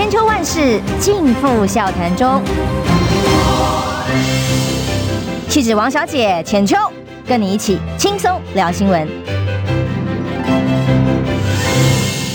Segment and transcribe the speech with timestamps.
[0.00, 2.42] 千秋万世尽付笑谈中。
[5.46, 6.74] 气质王小姐浅秋，
[7.26, 9.06] 跟你一起轻松聊新闻。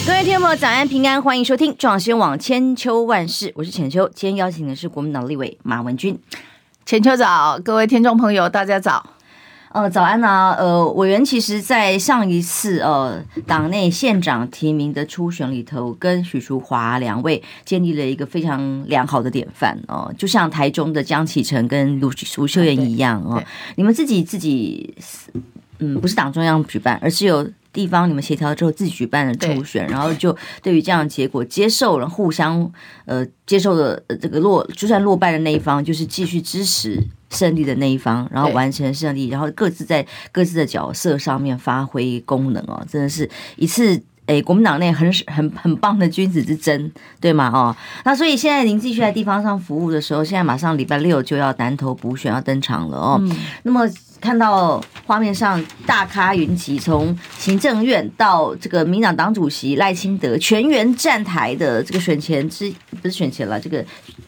[0.06, 4.08] 各位听众朋友，早安平安，欢迎收听《壮宣网千秋万世》，我是浅秋。
[4.14, 6.20] 今天邀请的是国民党立委马文君。
[6.86, 9.15] 浅秋早，各位听众朋友，大家早。
[9.76, 23.44] 呃，早安啊，呃，委员其实，在上一次呃党内县长提名的初选里头，跟许淑华两位建立了一个非常良好的典范哦，就像台中的江启臣跟卢卢秀燕一样哦，
[23.76, 24.96] 你们自己自己，
[25.80, 27.46] 嗯，不是党中央举办，而是有。
[27.76, 32.72] 地方你们协调之后自己举办了初选，然后就对于这样的结果接受了，互相
[33.04, 47.52] 呃接受的这个落，就算落败的那一方就是继续支持胜利的那一方，然后完成胜利，然后各自在各自的角色上面发挥功能哦，真的是一次诶国民党内很很很棒的君子之争，对吗？
[47.54, 53.90] 哦，那所以现在您继续在地方上服务的时候，现在马上礼拜六就要南投补选要登场了哦，嗯、那么。
[54.22, 63.86] 看到画面上大咖云集，从行政院到这个民党党主席赖清德全员站台的这个选前之不是选前了，这个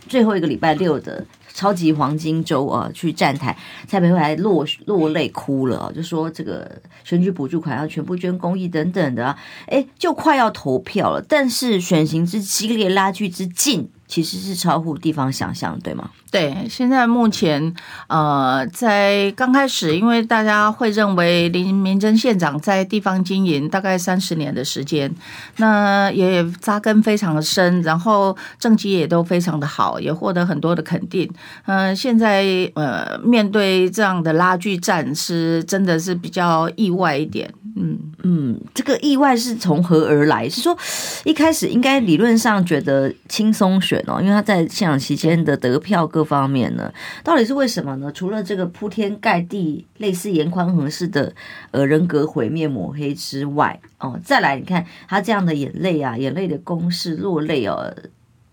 [0.07, 1.25] 最后一个礼拜六的
[1.57, 13.89] 超级黄金周啊，去站台，蔡培慧还落落泪哭了，就说这个选举补助款要全部捐公益等等的啊，哎，就快要投票了，但是选情之激烈，拉锯之近。
[14.07, 16.09] 其实是超乎地方想象，对吗？
[16.31, 17.73] 对，现在目前
[18.07, 25.13] 呃，在刚开始，因为大家会认为林明珍县长在地方经营大概三十年的时间，
[25.57, 31.29] 那也扎根非常的深，然后政绩也都非常的好，也获得很多的肯定。
[31.65, 37.53] 嗯、呃，现在呃，面对这样的拉锯战，是真的是比较意外一点。
[37.79, 40.49] 嗯嗯，这个意外是从何而来？
[40.49, 40.75] 是说
[41.23, 48.11] 一开始应该理论上觉得轻松选哦，因为他在县长期间的得票各方面呢，到底是为什么呢？
[48.11, 51.33] 除了这个铺天盖地类似严宽恒式的
[51.71, 57.93] 呃人格毁灭抹黑之外哦，再来你看他这样的眼泪啊，眼泪的攻势落泪哦。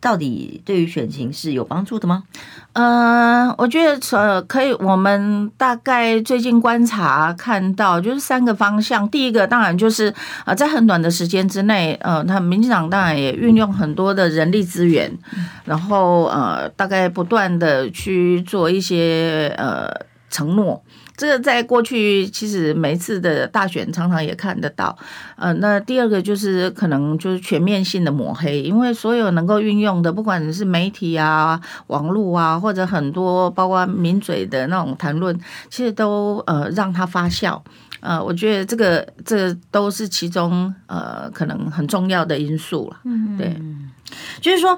[0.04, 2.24] 到底对于选情是有帮助的吗？
[2.74, 4.70] 嗯、呃，我觉得呃可以。
[4.74, 9.08] 我们大概最近观察看到，就是三个方向。
[9.08, 10.12] 第一个当然就是
[10.44, 15.10] 呃在很短的时间之内，呃，他民进党当然也运用很多的人力资源，
[15.64, 19.88] 然后呃大概不断的去做一些呃
[20.28, 20.82] 承诺。
[21.16, 24.96] 这个在过去其实每一次的大选常常也看得到，
[25.36, 35.38] 呃，那第二个就是可能就是全面性的抹黑，因为所有能够运用的，不管是媒体啊、网络啊，或者很多包括名嘴的那种谈论，
[35.70, 37.60] 其实都呃让它发酵，
[38.00, 43.56] 呃，我觉得这个这个都是其中呃可能很重要的因素了，嗯，对，
[44.40, 44.76] 就是说。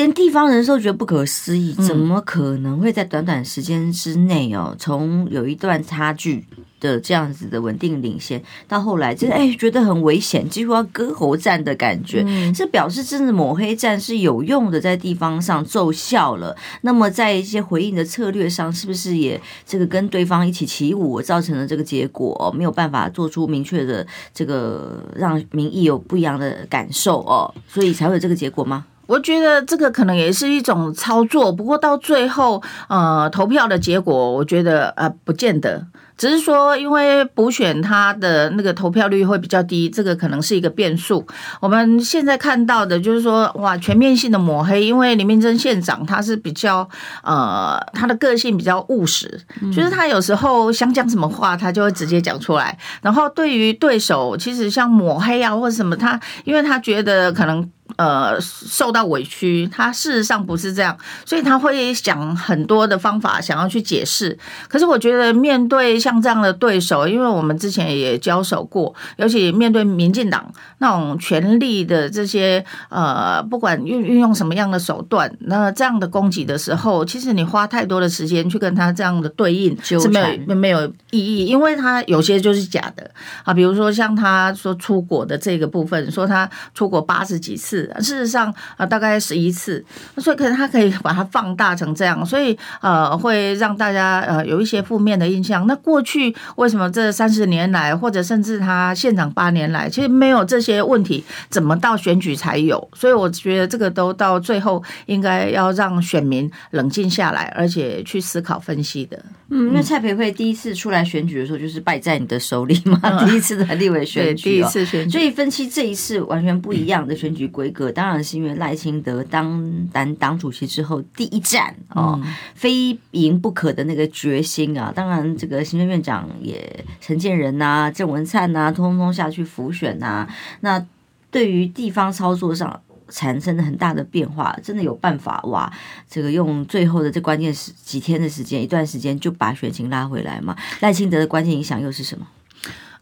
[0.00, 6.42] 连地方人士都觉得不可思议，怎么可能会在短短时间之内哦，从有一段差距
[6.80, 12.24] 的这样子的稳定领先，到后来真的哎觉得很危险，几乎要割喉战的感觉，
[12.54, 16.56] 这表示真的抹黑战是有用的，在地方上奏效了。
[16.80, 22.50] 那么在一些回应的策略上，是不是也这个跟对方一起起舞，造成了这个结果？
[22.56, 28.86] 没有办法做出明确的这个让民意有不一样的感受哦，所以才会有这个结果吗？
[29.10, 35.84] 我觉得这个可能也是一种操作，不过到最后，呃，投票的结果，我觉得呃，不见得。
[36.16, 41.26] 只是说，因为补选它的那个投票率会比较低，这个可能是一个变数。
[41.60, 46.88] 我们现在看到的就是说，哇，全面性的抹黑，因为林明珍县长他是比较
[47.24, 49.40] 呃，他的个性比较务实，
[49.74, 52.78] 就是他有时候想讲什么话，他就会直接讲出来。
[53.02, 57.66] 然后对于对手，其实像抹黑啊或者什么，他因为他觉得可能
[58.00, 60.94] 呃受到委屈，他事实上不是这样，
[61.24, 64.36] 所以他会想很多的方法想要去解释。
[64.68, 83.08] 可是我觉得面对像像这样的对手，因为我们之前也交手过，尤其面对民进党那种权力的这些呃，不管运运用什么样的手段，那这样的攻击的时候，其实你花太多的时间去跟他这样的对应是没有没有意义，因为他有些就是假的
[83.44, 89.84] 啊，比如说像他说出国的这个部分，说他出国八十几次，事实上啊大概十一次，
[90.18, 95.66] 所以可能他可以把它放大成这样，所以呃会让大家呃有一些负面的印象。
[95.66, 102.88] 那过过去为什么这三十年来，或者甚至他县长八年来，其实没有这些问题，怎么到选举才有？
[102.94, 109.22] 所以我觉得这个都到最后应该要让选民冷静下来，而且去思考分析的。
[109.50, 124.92] 嗯，因为蔡培慧第一次出来选举的时候，就是败在你的手里嘛，嗯、 第一次的立委 选举、哦，第一次选举，所以分析这一次完全不一样的选举规个，当然是因为赖清德当当党主席之后第一战哦，嗯、非赢不可的那个决心啊。
[124.94, 130.34] 当然，这个行政院长也陈建仁呐、啊、郑文灿呐、啊，通通下去辅选呐、啊。
[130.60, 130.86] 那
[131.30, 135.72] 对于地方操作上产生了很大的变化，真的有办法哇？
[136.08, 140.54] 这个用最后的这关键时几天的时间，一段时间就把选情拉回来嘛？
[140.80, 142.26] 赖清德的关键影响又是什么？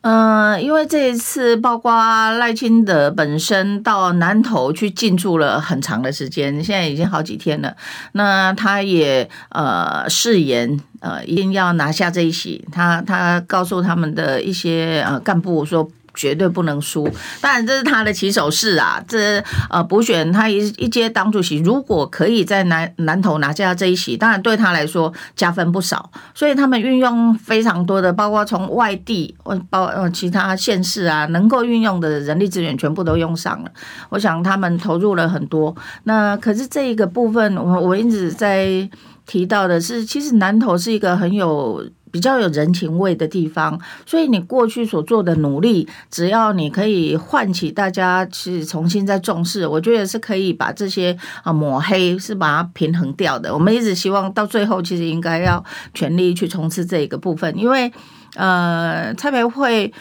[0.03, 1.93] 嗯、因为这一次，包括
[2.35, 7.77] 赖清德本身到南投去进驻了很长的时间，现在已经好几天了。
[8.13, 12.65] 那他也呃誓言，呃一定要拿下这一席。
[12.73, 15.91] 他他告诉他们的一些呃干部说。
[16.19, 17.09] 绝对不能输，
[17.41, 19.01] 当然这是他的起手式啊。
[19.07, 26.11] 这呃补选他一一接当主席，如果可以在南南投拿下这一席，当然对他来说加分不少。
[26.35, 29.37] 所以他们运用非常多的，包括从外地
[29.71, 33.71] 包呃其他县市啊，能够运用的人力资源全部都用上了。
[34.09, 35.77] 我想他们投入了很多。
[36.03, 38.91] 那可是这一个部分，我我一直在
[39.25, 41.81] 提到的是，其实南投是一个很有。
[42.11, 53.53] 比较有人情味的地方，所以你过去所做的努力，只要你可以唤起大家去重新再重视，我觉得是可以把这些啊抹黑是把它平衡掉的。
[53.53, 55.65] 我们一直希望到最后，其实应该要
[55.95, 57.93] 全力去冲刺这一个部分，因为
[58.35, 59.93] 呃蔡培慧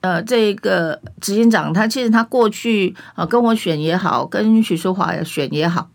[0.00, 5.88] 呃这个执行长，他其实他过去啊跟我选也好，跟许淑华选也好。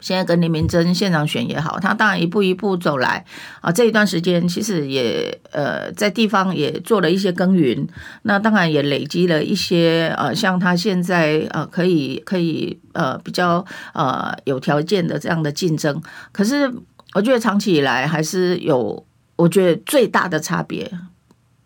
[0.00, 3.24] 现在跟林明溱县长选也好，他当然一步一步走来
[3.60, 3.70] 啊。
[3.70, 7.86] 这一段时间其实也呃在地方也做了一些耕耘，
[8.22, 13.64] 那当然也累积了一些呃像他现在呃可以可以呃比较
[13.94, 16.00] 呃有条件的这样的竞争。
[16.32, 16.72] 可是
[17.14, 19.04] 我觉得长期以来还是有，
[19.36, 20.90] 我觉得最大的差别。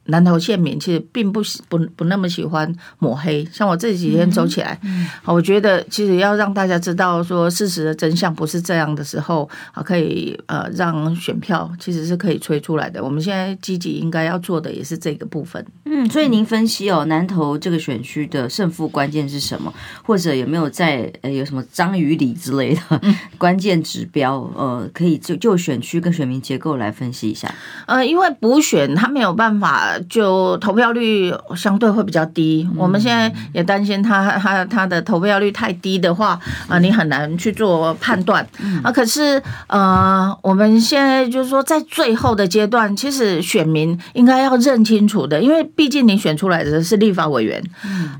[0.07, 13.03] 南投县民其实并不喜不不那么喜欢抹黑，像我这几天走起来，嗯，我觉得其实要让大家知道说事实的真相不是这样的时候啊，可以呃让选票其实是可以吹出来的。
[13.03, 15.65] 我们现在积极应该要做的也是这个部分。
[15.87, 19.73] 嗯，所以您分析哦，南投这个选区的胜负关键是什么？
[20.03, 23.01] 或者有没有在呃有什么章鱼里之类的
[23.39, 24.35] 关键指标？
[24.55, 27.51] 呃，可以就就选区跟选民结构来分析一下。
[27.87, 29.94] 呃，因为补选他没有办法。
[30.09, 36.39] 就投票率相对会比较低，我们现在也担心他他他的投票率太低的话
[36.69, 38.47] 啊，你很难去做判断
[38.83, 38.91] 啊。
[38.93, 47.63] 可是呃，我们现在就是说，在最后的阶段，其实选民应该要认清楚的，因为毕竟你选出来的是立法委员，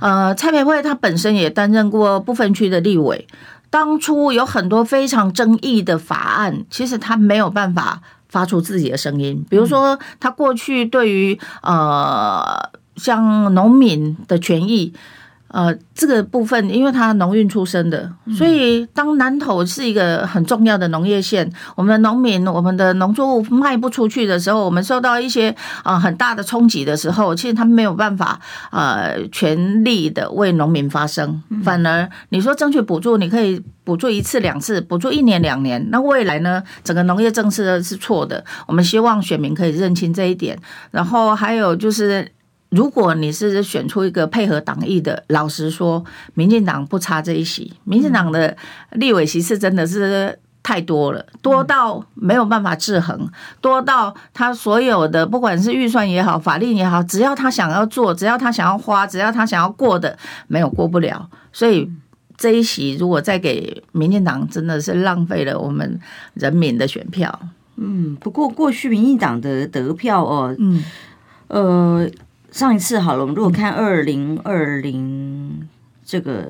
[0.01, 3.27] 呃，蔡培慧他本身也担任过不分区的立委，
[3.71, 8.01] 当初有很多非常争议的法案，其实他没有办法。
[8.35, 14.93] 发出自己的声音，比如说他过去对于呃像农民的权益。
[15.55, 25.51] 呃，这个部分，因为他农运出身的，所以当南投是一个很重要的农业县，我们的农民，我们的农作物卖不出去的时候，我们受到一些
[25.85, 28.41] 啊、呃、很大的冲击的时候，其实他们没有办法
[28.73, 40.59] 呃全力的为农民发声，反而你说争取补助，你可以补助一次两次，补助一年两年，那未来呢，整个农业政策是错的，我们希望选民可以认清这一点，
[40.91, 42.34] 然后还有就是。
[42.75, 46.05] 如果你是选出一个配合党意的，老实说，
[46.35, 47.73] 民进党不差这一席。
[47.85, 48.57] 民进党的
[48.91, 53.29] 立委席次真的是太多了，多到没有办法制衡，
[53.61, 61.31] 多到他所有的不管是预算也好，法令也好，只要他想要做，只要他想要花，只要他想要过的，没有过不了。
[61.53, 61.89] 所以
[62.37, 66.01] 这一席如果再给民进党，真的是浪费了我们
[66.33, 67.39] 人民的选票。
[67.77, 70.83] 嗯，不过过去民进党的得票哦，嗯，
[71.47, 72.11] 呃。
[72.55, 75.69] 上一次好了，我们如果看二零二零。
[76.05, 76.47] 这个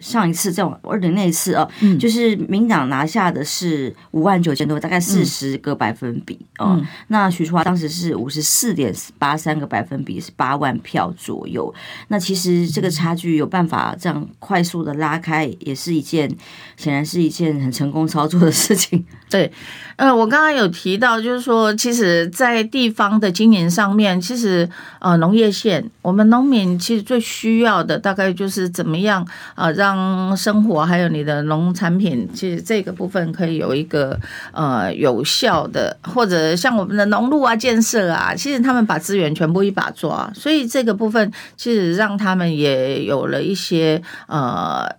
[0.00, 6.76] 上一次在二零那一次啊，嗯、就是民党拿下的是五万九千多，大概四十个百分比哦。
[6.78, 11.74] 嗯、那徐淑华当时是五十四点八三个百分比，是八万票左右。
[12.08, 16.30] 那其实这个差距有办法这样快速的拉开，也是一件
[16.76, 19.02] 显然是一件很成功操作的事情。
[19.30, 19.50] 对，
[19.96, 28.89] 呃，我刚刚有提到，就是说，其实，在地方的经营上面，其实呃，农业县我们农民其实最需要的，大概就是怎么。
[28.90, 29.70] 怎么样啊？
[29.70, 34.18] 让生活还有你的农产品，其实这个部分可以有一个
[34.50, 44.90] 呃有效的，或者像我们的农路啊建设啊，其实他们把资源全部一把抓，所以这个部分其实让他们也有了一些呃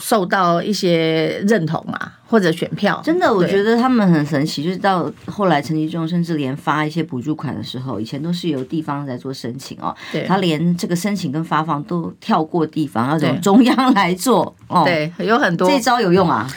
[0.00, 3.00] 受到一些认同啊，或者选票。
[3.04, 14.54] 真的，我觉得他们很神奇，就是到后来陈吉仲甚至连发一些补助款的时候，以前都是由地方在做申请哦，对，他连这个申请跟发放都跳过地方，要从中央来做。
[14.68, 16.48] 哦，对，有很多这招有用啊。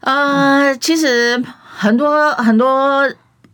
[0.00, 3.08] 呃，其实很多很多。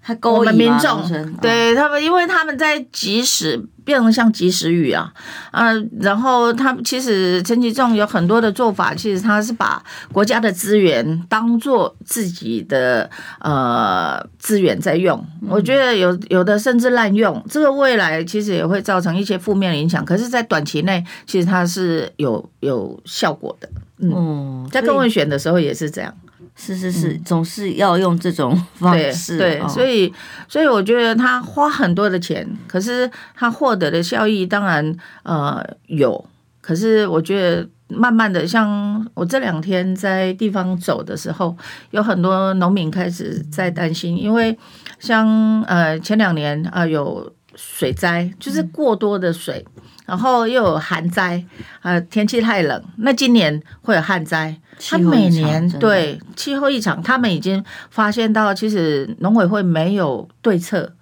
[0.04, 1.00] 他勾引民众，
[1.40, 5.12] 对他们，因为他们在即时变成像及时雨啊，
[5.52, 9.80] 啊，然后他们其实陈其仲有很多的做法，其实他是把
[10.12, 23.68] 国家的资源当做自己的呃资源在用，我觉得有有的甚至滥用，这个未来其实也会造成一些负面的影响，可是，在短期内其实它是有有效果的，
[24.00, 26.12] 嗯，在公文选的时候也是这样。
[26.54, 29.38] 是是是，总是要用这种方式。
[29.38, 30.12] 对，对，所以
[30.46, 36.24] 所以我觉得他花很多的钱，可是他获得的效益当然呃有，
[36.60, 41.56] 可是我觉得慢慢的，像我这两天在地方走的时候，
[41.90, 44.56] 有很多农民开始在担心，因为
[44.98, 49.64] 像呃前两年啊有水灾，就是过多的水，
[50.12, 51.42] 然后又有旱灾，
[51.80, 54.54] 呃天气太冷，那今年会有旱灾。
[54.78, 60.92] 他每年对气候异常，他们已经发现到，其实农委会没有对策。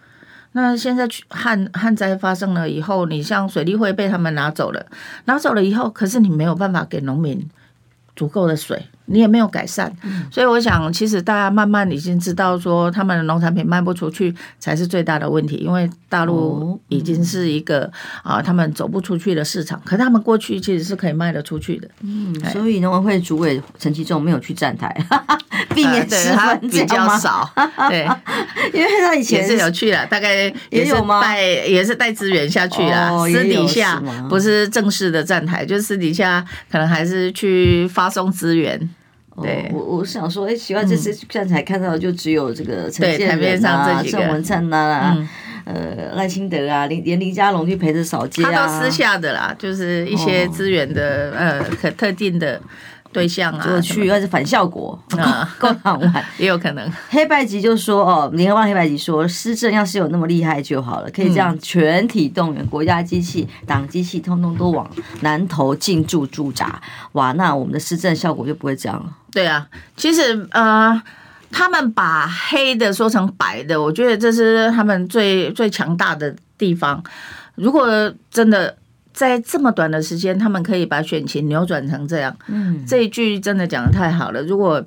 [0.52, 4.87] 那现在旱旱灾发生了以后，你像水利会被他们拿走了，
[5.25, 7.50] 拿走了以后，可是你没有办法给农民
[8.14, 8.87] 足够的水。
[9.11, 9.93] 你也没有改善，
[10.31, 17.90] 所以我想，其实大家慢慢已经知道，说他们的农产品卖不出去才是最大的问题，因为大陆已经是一个
[18.23, 19.81] 啊，他们走不出去的市场。
[19.85, 21.88] 可是他们过去其实是可以卖得出去的。
[22.02, 24.95] 嗯，所以农委会主委陈其仲没有去站台，
[25.75, 27.50] 避免失分比较少。
[27.90, 28.09] 对，
[28.73, 38.88] 因为他以前也是有去了，大概也是带也是带资源下去了，私底下不是正式的站台，就私底下可能还是去发送资源。
[39.42, 45.16] 对，我我想说，哎，奇怪，这次站才看到的就只有这个陈建仁啊、郑文灿呐，
[45.64, 52.61] 呃，赖清德啊，连连林佳龙去陪着扫街啊，他都私下的啦，就是一些资源的呃，可特定的。
[53.12, 56.93] 对象啊，就去，而是反效果 啊， 够好玩 也有可能。
[57.09, 64.88] 黑白吉就说哦，联合报黑白吉说，施政要是有那么厉害就好了，可以这样全体动员，国家机器、党机器，通通都往
[65.23, 66.81] 南投进驻驻扎，
[67.12, 69.12] 哇，那我们的施政效果就不会这样了。
[69.33, 71.02] 对啊，其实呃，
[71.50, 77.02] 他们把黑的说成白的，我觉得这是他们最最强大的地方。
[77.57, 77.88] 如果
[78.31, 78.76] 真的。
[79.12, 82.37] 在这么短的时间，他们可以把选情扭转成这样。
[82.47, 84.43] 嗯，这一句真的讲的太好了。
[84.43, 84.85] 如果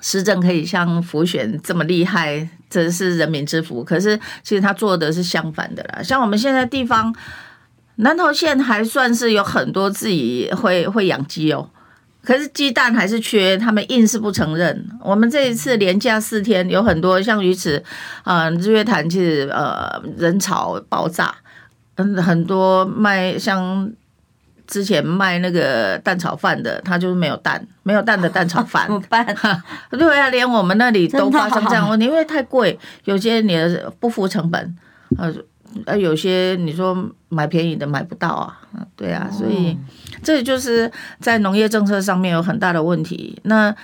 [0.00, 3.82] 施政可以像浮选这么厉害，真是人民之福。
[3.82, 6.02] 可是其实他做的是相反的啦。
[6.02, 7.14] 像我们现在地方
[7.96, 11.70] 南投县还算是有很多自己会会养鸡哦，
[12.22, 14.86] 可是鸡蛋还是缺，他们硬是不承认。
[15.02, 17.82] 我们这一次连假四天，有很多像鱼池
[18.24, 21.34] 呃、日月潭，其实呃人潮爆炸。
[21.96, 23.90] 嗯，很多卖像
[24.66, 29.24] 之前卖那个蛋炒饭的，他就是没有蛋，没有蛋的蛋炒饭， 怎么办？
[29.90, 34.76] 对啊，连我们那里都发生这样问题， 因为太贵，有些你的不付成本，
[35.18, 35.32] 呃，
[35.84, 38.58] 呃，有些你说买便宜的买不到啊，
[38.96, 39.78] 对啊，所以
[40.22, 43.40] 这就是在农业政策上面有很大的问题。
[43.44, 43.74] 那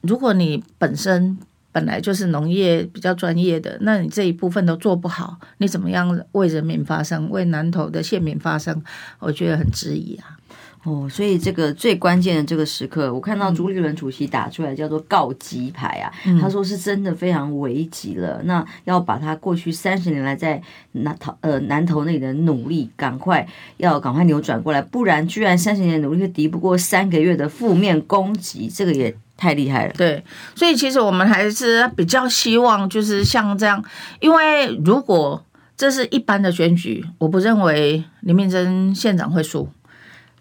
[0.00, 1.36] 如果你本身
[1.72, 8.82] 本来就是农业比较专业的，那你这一部分都做不好，你怎么样为人民发声，为南投的县民发声？
[9.20, 10.36] 我觉得很质疑啊。
[10.84, 23.46] 哦，所以这个最关键的这个时刻，我看到朱立伦主席打出来叫做告急牌啊，嗯、他说是真的非常危急了，那要把他过去三十年来在南投呃南投那里的努力，赶快
[23.76, 29.16] 要赶快扭转过来，不然居然三十年的努力会敌不过三个月的负面攻击，这个也。
[29.40, 30.22] 太厉害了，对，
[30.54, 33.82] 所以其实我们还是比较希望，就是像这样，
[34.20, 35.42] 因为如果
[35.78, 39.66] 这是一般的选举，我不认为林明珍县长会输。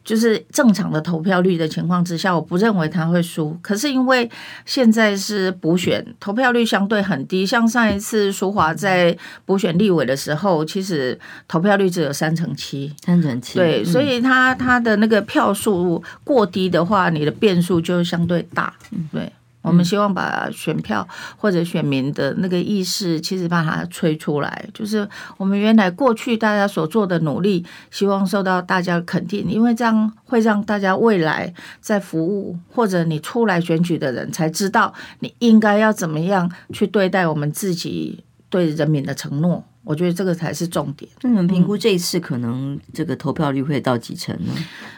[0.09, 3.55] 就是正常的投票率的情况之下，我不认为他会输。
[3.61, 4.27] 可是因为
[4.65, 7.45] 现在是补选，投票率相对很低。
[7.45, 13.59] 像上一次舒华在补选立委的时候，其实投票率只有三成七，三成七。
[13.59, 18.73] 对，所以他他的那个票数过低的话，你的变数就相对大。
[19.11, 19.31] 对。
[19.69, 21.07] 我们希望把选票
[21.37, 24.67] 或者选民的那个意识，其实把它吹出来。
[24.73, 25.07] 就是
[25.37, 39.63] 我们原来过去大家所做的努力，希望受到大家肯定，因为这样会让大家未来在服务或者你出来选举的人才知道，你应该要怎么样去对待我们自己对人民的承诺。
[39.85, 41.09] 我觉得这个才是重点。
[41.21, 44.51] 那你们评估这一次可能这个投票率会到几成呢？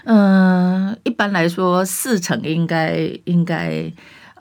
[0.04, 3.90] 嗯，一般来说四成应该应该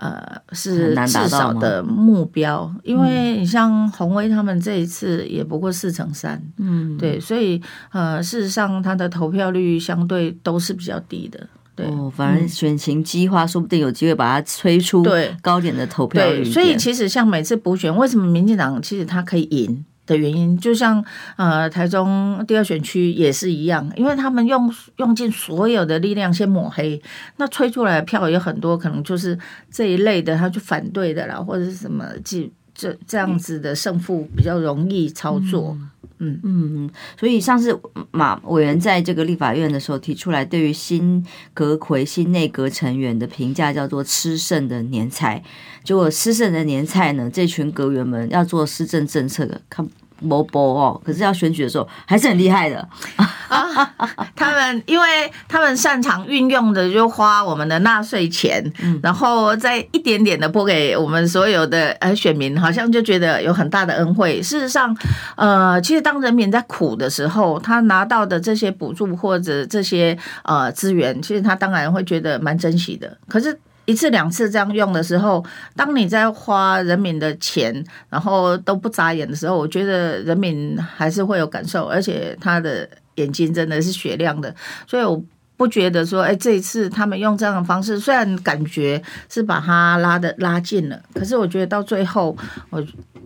[0.00, 7.61] 呃是至少的目标，因为你像红威他们这一次也不过四成三，嗯，对，所以
[7.92, 11.47] 呃事实上他的投票率相对都是比较低的。
[11.76, 15.02] 哦，反正选情激化，说不定有机会把它吹出
[15.40, 16.45] 高点的投票率。
[16.45, 21.02] 对，所以其实像每次补选，为什么民进党其实他可以赢的原因，就像
[21.36, 27.00] 呃台中第二选区也是一样，因为他们用用尽所有的力量先抹黑，
[27.36, 29.38] 那吹出来的票有很多可能就是
[29.70, 35.76] 这一类的，他就反对的啦，或者是什么这这这样子的胜负比较容易操作。
[35.78, 35.90] 嗯
[36.20, 45.42] 嗯嗯嗯，所以上次马委员在这个立法院的时候提出来，对于新阁魁、新内阁成员的评价叫做“吃剩的年菜”。
[45.82, 49.88] 结果吃剩的年菜呢，这群阁员们要做施政政策的看。
[50.20, 52.86] 某波哦，可是要选举的时候还是很厉害的
[53.16, 53.92] 啊！
[54.36, 58.64] 他们因为他们擅长运用的就花我们的纳税钱，
[59.02, 64.42] 然后再一点点的拨给我们所有的呃选民，好像就觉得有很大的恩惠。
[64.42, 64.96] 事实上，
[65.36, 73.18] 呃，其实当人民在苦的时候，他拿到的这些补助或者这些呃资源，其实他当然会觉得蛮珍惜的。
[73.28, 73.58] 可是。
[73.90, 75.44] 一次两次这样用的时候，
[75.75, 84.54] 当你在花人民的钱，然后都不眨眼的时候，我觉得人民还是会有感受，而且他的眼睛真的是雪亮的，
[84.87, 85.20] 所以我
[85.56, 92.37] 不觉得说，哎，这一次他们用这样的方式，虽然感觉是把它拉的拉近了，可是我觉得到最后，
[92.70, 92.82] 我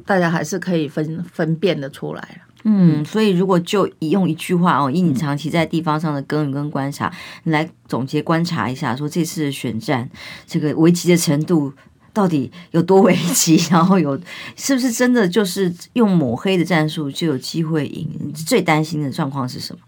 [0.06, 2.40] 大家还是可以分分辨得出来。
[2.66, 10.09] 嗯，所以如果就用一句话哦，以你长期在地方上的耕耘跟观察，你来总结观察一下，说这次的选战
[10.47, 11.71] 这个危急的程度
[12.14, 13.62] 到底有多危急？
[13.71, 14.18] 然后有
[14.56, 18.33] 是不是真的就是用抹黑的战术就有机会赢？
[18.33, 19.80] 最担心的状况是什么？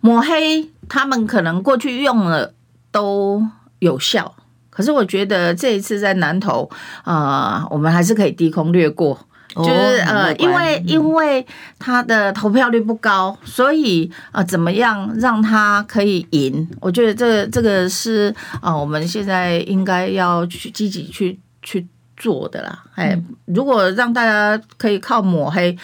[0.00, 2.54] 抹黑他们可能过去用了
[2.90, 3.46] 都
[3.80, 4.34] 有效，
[4.70, 6.70] 可是我觉得这一次在南投
[7.02, 9.26] 啊、呃，我们还是可以低空掠过。
[9.58, 11.46] 就是呃，因为因为
[11.78, 16.68] 他的投票率不高，所以呃，怎么样让他可以赢？
[16.80, 21.86] 我觉得这个这个是啊，我们现在应该要去积极去去
[22.16, 22.84] 做的啦。
[22.94, 25.76] 哎，如果让大家可以靠抹黑。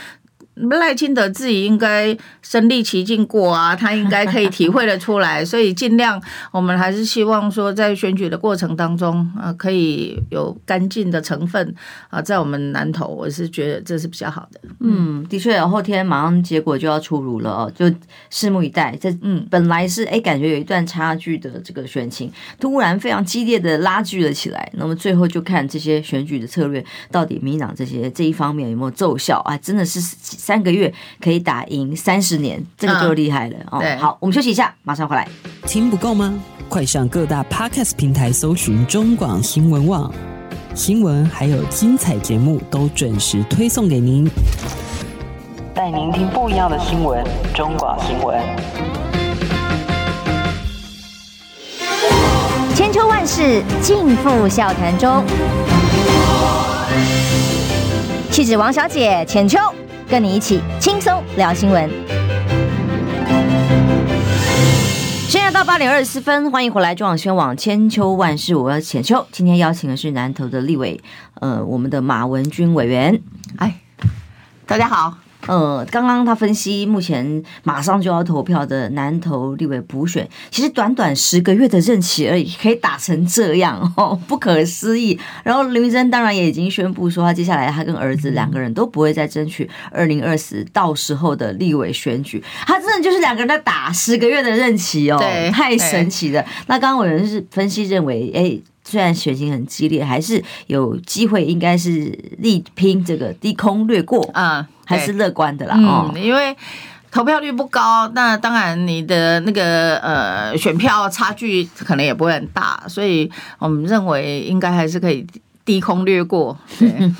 [0.54, 11.74] 赖清德自己应该身历其境过啊，他应该可以体会得出来，所以尽量我们还是希望说，在选举的过程当中啊，可以有干净的成分
[12.08, 14.60] 啊，在我们南投，我是觉得这是比较好的。
[14.78, 17.86] 嗯，的确，后天马上结果就要出炉了哦，就
[18.30, 18.96] 拭目以待。
[19.00, 24.70] 这嗯，本来是哎，感觉有一段差距的这个选情，突然非常激烈的拉锯了起来。
[24.74, 29.58] 那么最后就看这些选举的策略到底民进党这些这一方面有没有奏效啊？
[29.58, 30.00] 真的是。
[30.44, 33.82] 三个月可以打赢三十年，这个就厉害了哦。
[33.98, 35.26] 好，我们休息一下，马上回来。
[35.66, 36.34] 听不够吗？
[36.68, 40.12] 快上各大 Podcast 平台搜寻中广新闻网
[40.74, 44.30] 新闻，还有精彩节目都准时推送给您，
[45.72, 47.24] 带您听不一样的新闻。
[47.54, 48.38] 中广新闻，
[52.74, 55.24] 千秋万世尽付笑谈中。
[58.30, 59.58] 气质王小姐浅秋。
[60.08, 61.90] 跟你一起轻松聊新闻。
[65.28, 69.26] 现在到八点二十四分，欢迎回来中广宣网千秋万世，我要浅秋。
[69.32, 71.00] 今天邀请的是南投的立委，
[71.40, 73.20] 呃，我们的马文君委员。
[73.56, 73.80] 哎，
[74.66, 75.23] 大家好。
[75.46, 85.18] 呃，刚刚他分析，目前马上就要投票的南投立委补选，其实短短十个月的任期而已，可以打成这样哦，不可思议。
[85.42, 95.18] 然后林珍当然也已经宣布说，他接下来他跟儿子两个人都不会再争取 二零二四到时候的立委选举，他真的就是两个人在打十个月的任期哦，
[95.52, 96.44] 太神奇了。
[96.66, 98.58] 那刚刚有人是分析认为，哎。
[98.86, 101.90] 虽然选情很激烈，还是有机会，应该是
[102.36, 105.76] 力拼这个低空掠过啊，还是乐观的啦。
[105.76, 106.56] 哦、嗯，因为
[107.10, 115.26] 投票率不高，那当然你的那个呃选票差距可能也不会很大，所以我们认为应该还是可以
[115.64, 116.56] 低空掠过。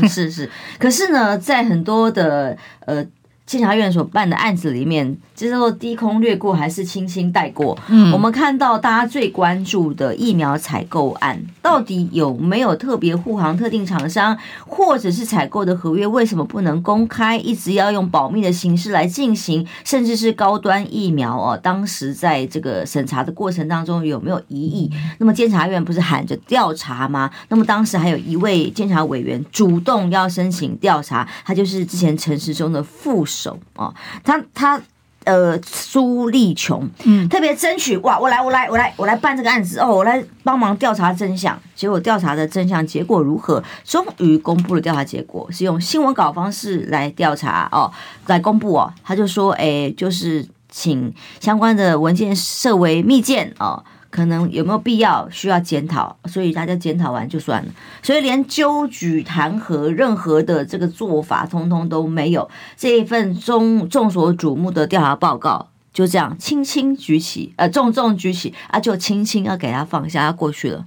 [0.08, 3.04] 是是，可是呢，在很多的呃。
[3.46, 7.78] 监察院所办的案子里面，这叫做低空掠过还是轻轻带过？
[7.88, 19.66] 嗯，我们看到大家最关注的疫苗采购案，到底有没有特别护航特定厂商，或者是采购的合约为什么不能公开，一直要用保密的形式来进行？
[19.84, 24.90] 甚至是高端疫苗哦，当时在这个审查的过程当中有没有疑义？
[25.18, 27.30] 那么监察院不是喊着调查吗？
[27.48, 33.92] 那么当时还有一位监察委员主动要申请调查，他就是之前陈时中的副手啊，
[34.22, 34.80] 他他
[35.24, 41.58] 呃苏立琼，嗯，特别争取哇，我来我来我来我来办这个案子哦，我来帮忙调查真相。
[41.74, 43.62] 结果调查的真相结果如何？
[43.84, 47.90] 终于公布了调查结果，是用新闻稿方式来调查哦，
[48.26, 48.92] 来公布哦。
[49.02, 53.82] 他就说，哎，就是请相关的文件设为密件哦。
[54.14, 62.48] 可能有没有必要需要检讨，所以大家检讨完就算了，所以连纠举弹劾任何的这个做法，通通都没有。
[62.76, 70.84] 这一份众众所瞩目的调查报告就这样轻轻举起，呃，重重举起啊，就轻轻要给他放下，过去了。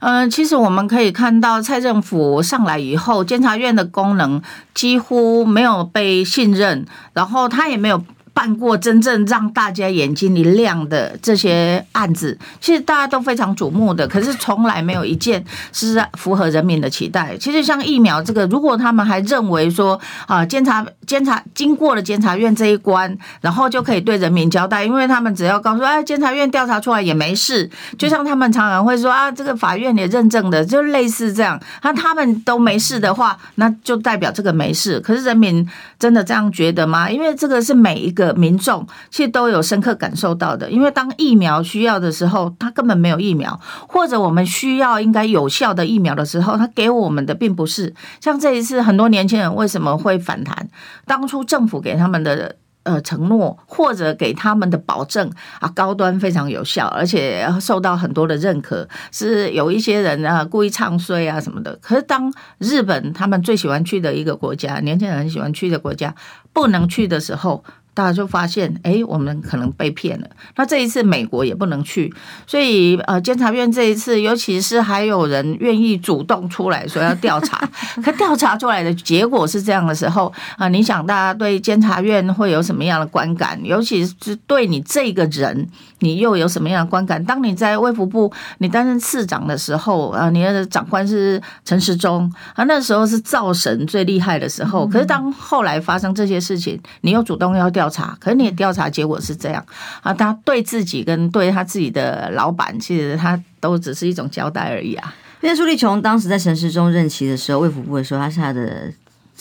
[0.00, 4.42] 嗯、其实我们可以看到，蔡政府上来以后，监察院的功能
[4.74, 8.02] 几乎没有被信任，然后他也没有。
[8.40, 17.36] 办过真正让大家眼睛一亮的这些案子，其实大家都非常瞩目的，可是从来没有一件是符合人民的期待。
[17.36, 31.60] 其实像疫苗这个，如果他们还认为说啊，监察监察经过了监察院这一关，然后就可以对人民交代，因为他们只要告诉哎，监察院调查出来也没事，就像他们常常会说啊，这个法院也认证的，就类似这样。
[31.82, 34.98] 那他们都没事的话，那就代表这个没事。
[35.00, 37.10] 可是人民真的这样觉得吗？
[37.10, 38.29] 因为这个是每一个。
[38.34, 47.94] 民众其实都有深刻感受到的，因为当疫苗需要的时候，他根本没有疫苗；或者我们需要应该有效的疫苗的时候，他给我们的并不是。
[48.20, 50.68] 像这一次，很多年轻人为什么会反弹？
[51.06, 61.78] 当初政府给他们的呃承诺，或者给他们的保证啊，高端非常有效，而且受到很多的认可，是有一些人啊故意唱衰啊什么的。
[61.82, 66.14] 可是当日本他们最喜欢去的一个国家，年轻人很喜欢去的国家
[66.52, 67.62] 不能去的时候。
[67.92, 70.26] 大家就发现，哎，我们可能被骗了。
[70.56, 72.12] 那这一次美国也不能去，
[72.46, 77.68] 所以呃，监察院这一次，尤其是还有人愿意主动出来说要调查，
[78.02, 83.60] 可调查出来的结果是这样的时候啊，你想大家对监察院会有什么样的观感？
[83.64, 85.68] 尤其是对你这个人，
[86.00, 87.24] 你又有什么样的观感？
[87.24, 94.86] 当你在卫福部你担任次长的时候啊，你的长官是陈时中啊，那时候是造神最厉害的时候。
[94.86, 97.80] 可是当后来发生这些事情，你又主动要调。
[97.80, 99.64] 调查，可是你的调查结果是这样
[100.02, 100.12] 啊？
[100.12, 105.14] 他对自己跟对他自己的老板，其实他都只是一种交代而已啊。
[105.40, 108.92] 因为苏立琼当时在陈时中任期的时候，卫福部的时候，他是他的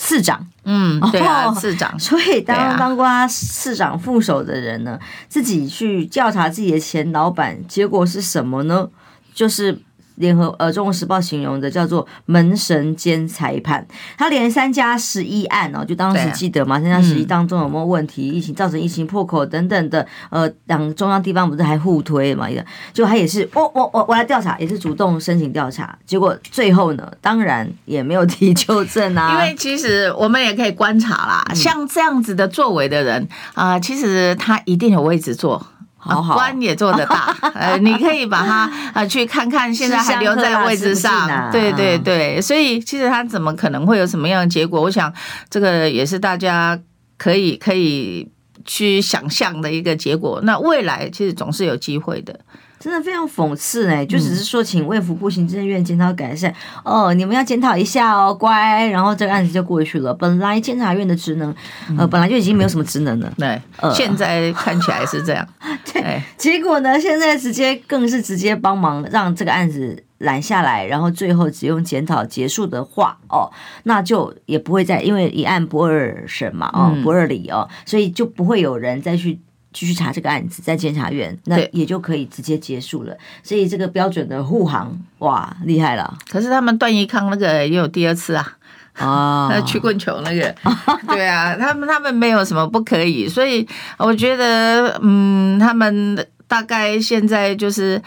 [0.01, 1.93] 次长，嗯，对啊，市长。
[1.99, 8.87] 所以当当过他次长副手的人呢，自己去调查自己的前老板，结果是什么呢？
[9.33, 9.81] 就是。
[10.19, 13.85] 联合呃，《中国时报》形容的叫做“门神兼裁判”，
[14.17, 18.27] 他连三加十一案哦，就当时记得嘛，三加十一当中有没有问题？
[18.27, 22.49] 疫情造成疫情破口等等的，呃，两中央地方不是还互推嘛？
[22.49, 29.31] 一个，就他也是，我我我我来调查，也是主动申请调查，结果最后呢，当然也没有提纠正啊。
[29.33, 35.65] 因为其实我们也可以观察啦，像这样子的作为的人啊，呃，其实他一定有位置坐。
[36.01, 44.81] 好好官也做得大， 呃，你可以把它呃去看看，现在还留在位置上，对对对，所以其实他怎么可能会有什么样的结果？
[44.81, 45.13] 我想
[45.49, 46.79] 这个也是大家
[47.17, 48.27] 可以可以
[48.63, 50.39] 去想象的一个结果。
[50.43, 52.39] 那未来其实总是有机会的。
[52.79, 56.49] 真的非常讽刺哎，就只是说请卫福部行政院检讨改善、
[56.85, 60.13] 嗯、哦，你们要检讨一下哦，乖，然后这个案子就过去了。
[60.13, 61.53] 本来监察院的职能，
[61.97, 65.45] 呃，本来就已经没有什么职能了，嗯、 对，呃、现在看起来是这样。
[65.91, 73.51] 对，结果呢，现在直接更是直接帮忙让这个案子拦下来，然后最后只用检讨结束的话哦，
[73.83, 79.39] 那就也不会再因为一案不二审嘛，哦，不二理哦，所以就不会有人再去。
[79.71, 83.15] 继续查这个案子，在检察院，那也就可以直接结束了。
[83.43, 86.17] 所以这个标准的护航，哇，厉害了！
[86.29, 88.57] 可是他们段奕康那个也有第二次啊，
[88.93, 90.55] 啊， 那曲棍球那个，
[91.07, 98.01] 对啊，他们他们没有什么不可以，所以我觉得，嗯，他们大概现在就是。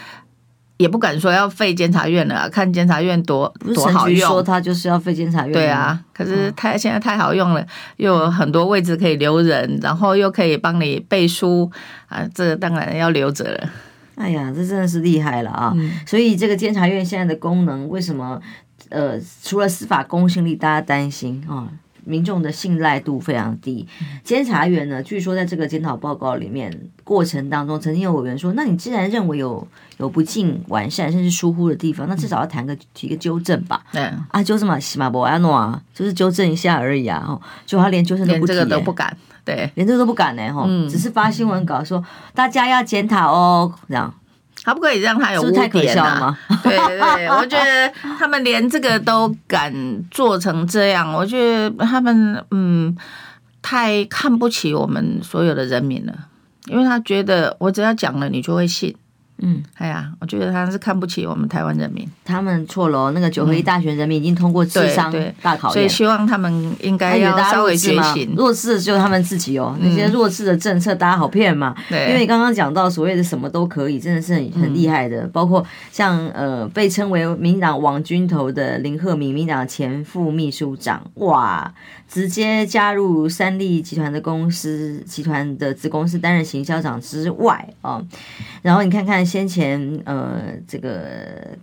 [0.82, 4.28] 也不敢说要废监察院了，啊，看监察院多多好用。
[4.28, 5.52] 说他就是要废监察院。
[5.52, 7.64] 对啊，可是太现在太好用了，
[7.98, 11.70] 又有很多位置可以留人，然后又可以帮你背书
[12.08, 13.70] 啊，这个当然要留着了。
[14.16, 15.72] 哎呀，这真的是厉害了啊！
[15.74, 18.40] 嗯、所以这个监察院现在的功能，为什么
[18.90, 21.68] 呃，除了司法公信力，大家担心啊？
[22.04, 23.86] 民众的信赖度非常低。
[24.24, 26.72] 监察院呢，据说在这个检讨报告里面
[27.04, 29.66] 过程当中，曾经有委员说：“那你既然认为有
[29.98, 37.24] 有不尽完善甚至疏忽的地方，那至少要谈个提个纠正吧？”对啊，纠正嘛，起码不要弄啊，就是纠正一下而已啊。
[37.26, 40.52] 哦，就他连纠正都不提，连这个都不敢，对，连这个都不敢呢。
[40.52, 44.12] 哈，只是发新闻稿说大家要检讨哦，这样。
[44.64, 46.38] 可不可以让他有污点、啊？
[46.62, 49.72] 对对对，我觉得他们连这个都敢
[50.10, 52.96] 做成这样，我觉得他们嗯
[53.60, 56.12] 太看不起我们所有的人民了，
[56.66, 58.94] 因为他觉得我只要讲了，你就会信。
[59.44, 62.08] 嗯，哎呀，我觉得他是看不起我们台湾人民。
[62.24, 68.34] 他们错了，那个九合一大选人民已经通过智商大考验，所以希望他们应该要稍微觉醒。
[68.36, 71.74] 弱势的就是他们自己哦，那些弱势的政策大家好骗嘛。
[71.88, 75.26] 对，因为你刚刚讲到所谓的什么都可以，真的是很很厉害的。
[75.32, 81.74] 包括像呃被称为民进党王军头的林鹤敏，民进党前副秘书长，哇，
[82.08, 88.00] 直接加入三立集团的公司集团的子公司担任行销长之外啊，
[88.62, 89.26] 然后你看看。
[89.32, 91.56] 先前呃，这个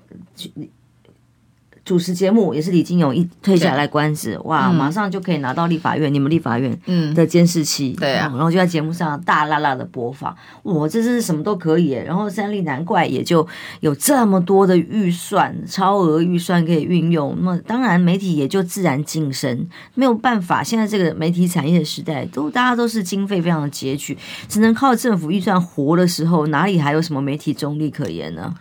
[1.89, 4.41] 主持节目也是李金勇一退下来官职，对。
[4.43, 6.79] 哇，马上就可以拿到立法院，嗯、你们立法院
[7.15, 13.47] 的监视器，对啊，然后就在节目上大啦啦的播放，哇，这是什么都可以，然后三立难怪也就
[13.79, 24.15] 有这么多的预算，超额预算可以运用，那么当然媒体也就自然晋升，没有办法，现在这个媒体产业的时代，都大家都是经费非常的拮据，
[24.47, 28.53] 只能靠政府预算活的时候，哪里还有什么媒体中立可言呢？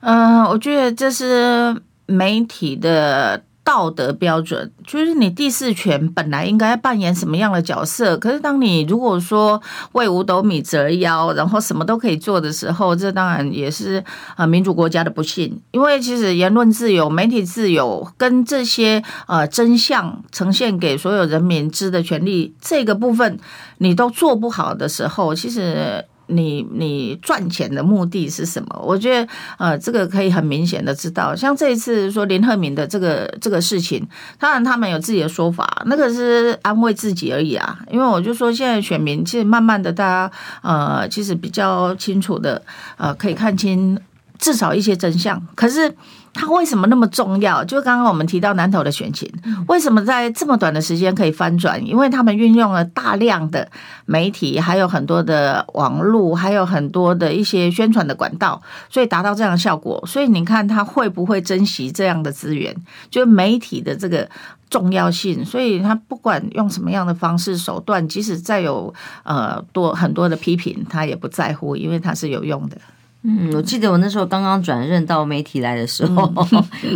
[0.00, 1.76] 嗯、呃，我觉得这是。
[2.06, 8.18] 媒体的道德标准，就是你第四权本来应该扮演什么样的角色？
[8.18, 9.62] 可是当你如果说
[9.92, 14.02] 为五斗米折腰，然后什么都可以做的时候，这当然也是
[14.36, 15.60] 呃民主国家的不幸。
[15.70, 23.38] 因为其实言论自由、媒体自由跟这些呃真相呈现给所有人民知的权利，这个部分
[23.78, 26.04] 你都做不好的时候，其实。
[26.32, 28.82] 你你赚钱的目的是什么？
[28.82, 34.06] 我觉得呃，这个可以很明显的知道，像这一次说林鹤敏的这个这个事情，
[34.38, 37.78] 当然他们有自己的说法，那个是安慰自己而已啊。
[37.90, 42.62] 因为我就说现在选民其实慢慢的大家呃，其实比较清楚的
[42.96, 43.98] 呃，可以看清
[44.38, 45.94] 至少一些真相，可是。
[46.34, 47.62] 它为什么那么重要？
[47.64, 49.30] 就刚刚我们提到南投的选情，
[49.68, 51.84] 为什么在这么短的时间可以翻转？
[51.86, 53.68] 因为他们运用了大量的
[54.06, 60.02] 媒体，还有很多的网络，还有很多的一些宣传的管道，所以达到这样的效果。
[60.06, 62.74] 所以你看他会不会珍惜这样的资源？
[63.10, 64.26] 就媒体的这个
[64.70, 68.92] 重要性，所以他不管用什么样的方式手段，即使再有
[69.24, 72.78] 呃多很多的批评，他也不在乎，因为他是有用的。
[73.24, 76.24] 嗯，我记得我那时候刚刚转任到媒体来的时候，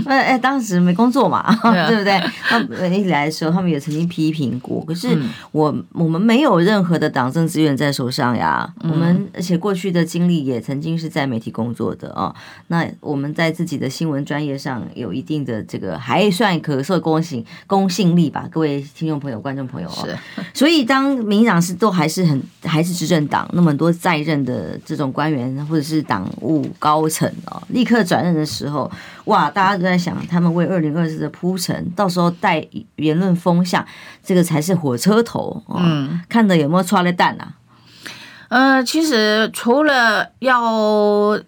[0.06, 2.20] 哎 哎、嗯，当时没工作嘛，对， 不对？
[2.50, 4.84] 那媒体来的时候，他们也曾经批评过。
[4.84, 5.16] 可是
[5.52, 8.68] 我我们没有任何的党政资源在手上呀。
[8.82, 12.34] 嗯、我们而且过去的经历也曾经是在媒体工作的啊。
[12.66, 20.02] 那我们在自己的新闻专业上有一定的这个还算可受公信公信力吧，各位听众朋友、观众朋友啊。
[20.04, 20.18] 是。
[20.52, 26.15] 所以当民党是都还是很还是执政党，那么多在任的这种官员或者是党。
[26.16, 28.90] 党务高层哦，立刻转任的时候，
[29.26, 33.84] 哇，大家都在想，他们为二零二四的铺陈，到时候带言论风向，
[34.24, 35.62] 这个才是火车头。
[35.68, 37.52] 嗯，看的有没有抓的蛋啊？
[38.48, 41.38] 嗯，其实除了要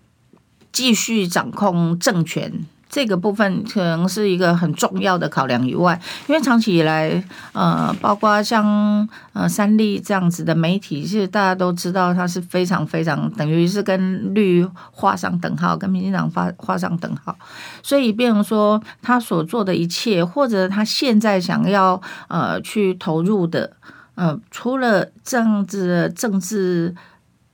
[0.70, 2.52] 继续掌控政权。
[2.88, 7.22] 这个部分可能是一个很重要的考量以外，因为长期以来，
[7.53, 17.37] 呃，包括像呃三立这样子的媒体，其实大家都知道，它是非常非常等于是跟绿画上等号，跟民进党画画上等号。
[17.83, 23.72] 所以，变成说他所做的一切，或者他现在想要呃去投入的，
[24.14, 26.94] 呃，除了这样子的政治。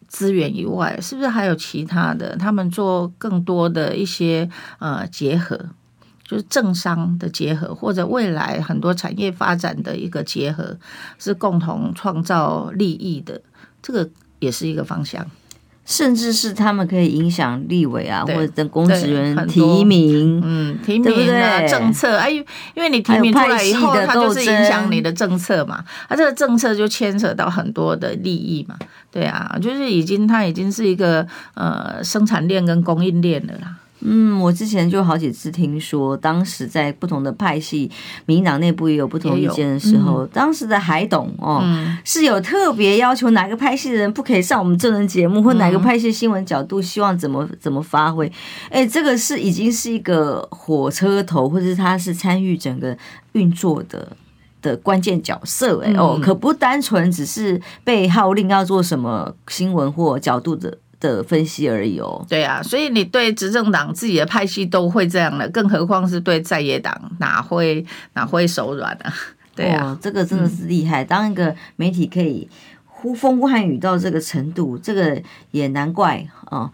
[0.09, 2.37] 资源以外，是不是还有其他的？
[2.37, 5.59] 他们做更多的一些呃结合，
[6.25, 10.77] 就是政商的结合，或者未来很多产业发展的一个结合，
[11.19, 13.40] 是共同创造利益的。
[13.83, 15.25] 这个也是一个方向。
[15.85, 22.42] 甚至是他们可以影响立委啊，或者等公职人提名，嗯，提名的政策，哎，因
[22.77, 28.77] 为你提名出来以后，它就是影响你的政策嘛，它这个政策就牵扯到很多的利益嘛，
[29.11, 33.77] 对啊，就是已经它已经是一个呃生产链跟供应链的啦。
[34.05, 37.90] 嗯，我之前就好几次听说，当时在不同的派系，
[38.27, 48.31] 民进党内部也有不同意见的时候，嗯、当时的海董哦，嗯、是有特别要求哪个派系的人不可以上我们这人节目，或哪个派系新闻角度希望怎么怎么发挥。
[48.69, 52.97] 哎，这个是已经是一个火车头，或者是他是参与整个
[53.33, 54.17] 运作的
[54.61, 60.77] 的关键角色，哎哦，可不单纯只是被号令要做什么新闻或角度的
[61.09, 62.25] 的分析而已哦。
[62.29, 69.12] 对啊，所以你对执政党自己的派系都会这样的，更何况是对在野党，哪会哪会手软啊？
[69.55, 71.05] 对啊，这个真的是厉害。
[71.05, 72.49] 当一个媒体可以
[72.87, 76.71] 呼风唤雨到这个程度，这个也难怪啊。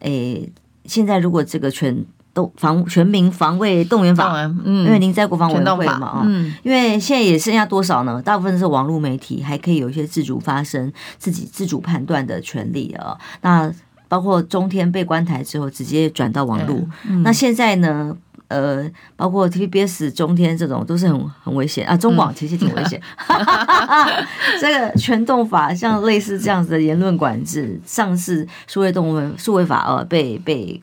[0.00, 0.50] 诶，
[0.84, 2.04] 现在如果这个全。
[2.32, 4.32] 都防全民防卫动员法，
[4.64, 8.22] 嗯，因为您在国防委员会嘛，啊，嗯，因为现在也剩下多少呢？
[8.22, 13.16] 大部分是网络媒体，还可以有一些自主发声、自己自主判断的权利啊。
[13.42, 13.72] 那
[14.08, 16.76] 包括中天被关台之后，直接转到网络。
[17.08, 18.16] 嗯、那现在呢？
[18.48, 21.96] 呃，包括 TVBS、中天这种都是很很危险啊。
[21.96, 23.00] 中广其实挺危险。
[23.28, 24.26] 嗯、
[24.60, 30.80] 这个全动法，像类似这样子的言论管制，上次数位动物数位法呃被被。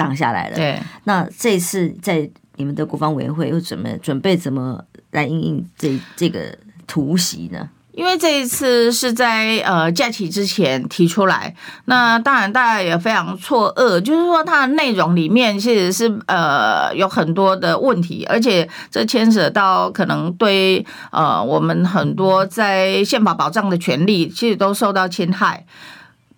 [0.00, 0.56] 挡下来了。
[0.56, 7.68] 对，那这次在你们的国防委员会又怎么准备怎么来应应这这个突袭呢？
[7.92, 11.54] 因为这一次是在呃假期之前提出来，
[11.86, 25.66] 那当然大家也非常错愕，就是说它的内容里面其实是呃有很多的问题，而且这牵扯到可能对呃我们很多在宪法保障的权利，其实都受到侵害。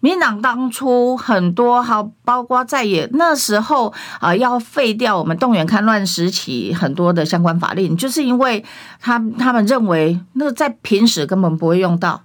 [0.04, 8.64] 民党当初很多，好包括在野那时候啊，要废掉我们动员戡乱时期很多的相关法令，就是因为
[9.00, 12.20] 他他们认为那在平时根本不会用到，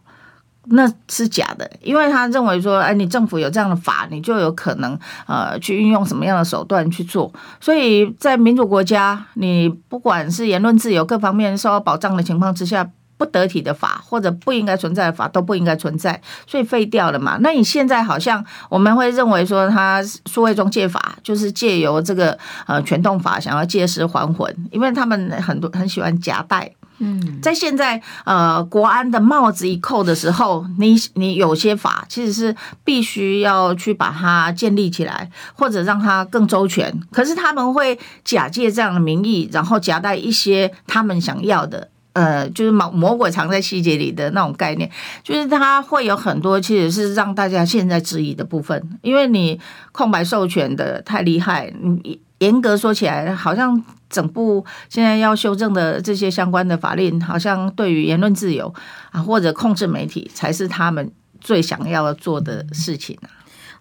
[0.70, 12.90] 那是假的，因为他认为说，哎，你政府有这样的法，你就有可能呃去运用什么样的手段去做，所以在民主国家，你不管是言论自由各方面受到保障的情况之下。
[13.17, 17.38] 不得体的法或者不应该存在的法都不应该存在，所以废掉了嘛。
[17.41, 26.71] 那你现在好像我们会认为说，他数位中介法就是借由这个呃全动法想要借尸还魂，因为他们很多很喜欢夹带。
[26.99, 36.91] 嗯，在现在呃国安的帽子一扣的时候，你你有些法其实是必须要去把它建立起来，或者让它更周全。
[37.12, 41.89] 可是他们会假借这样的名义，然后夹带一些他们想要的。
[42.17, 44.89] 呃，就是魔魔鬼藏在细节里的那种概念，
[45.23, 49.60] 就是它会有很多其实是让大家现在质疑的部分，因为你
[49.91, 58.73] 空白授权的太厉害，你严格说起来，好像整部现在要修正的这些相关的法令，好像对于言论自由
[59.12, 63.30] 啊或者控制媒体，才是他们最想要做的事情啊。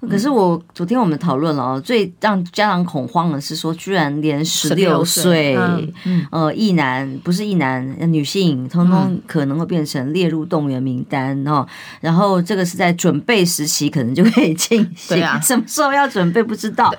[0.08, 5.56] 可是我昨天我们讨论了哦，最让家长恐慌的是说，居然连十六岁，
[6.30, 11.66] 呃，一男不是一男，女性，通通可能会变成列入动员名单哦。
[12.00, 15.18] 然后这个是在准备时期，可能就可以进行。
[15.42, 16.94] 什么时候要准备不知道，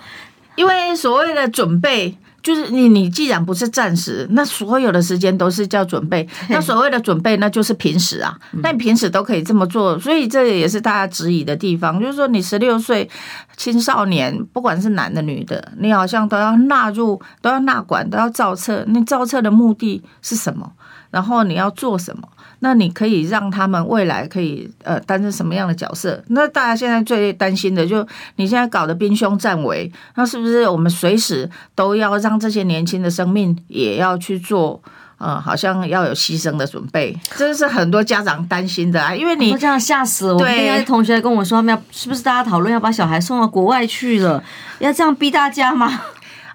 [0.55, 2.17] 因为所谓的准备。
[2.43, 6.27] 就是你，你既然不是暂时，那所有的时间都是叫准备。
[6.49, 8.37] 那所谓的准备，那就是平时啊。
[8.63, 11.99] 那你平时都可以这么做，所以这也是大家质疑的地方。
[11.99, 13.09] 就是说，你十六岁
[13.57, 18.85] 青少年，不管是男的女的，你好像都要纳入，都要纳管，都要造册。
[18.87, 20.71] 你造册的目的是什么？
[21.09, 22.27] 然后你要做什么？
[22.59, 26.23] 那你可以让他们未来可以呃担任什么样的角色？
[26.27, 28.05] 那大家现在最担心的就
[28.37, 34.81] 你现在搞的兵凶战危，那是不是我们随时都要让这些年轻的生命也要去做
[35.19, 37.17] 呃，好像要有牺牲的准备？
[37.35, 40.37] 这是很多家长担心的啊，因为你这样吓死了。
[40.37, 44.43] 对，同学跟我说，要是不是大家讨论要把小孩送到国外去了？
[44.77, 46.01] 要这样逼大家吗？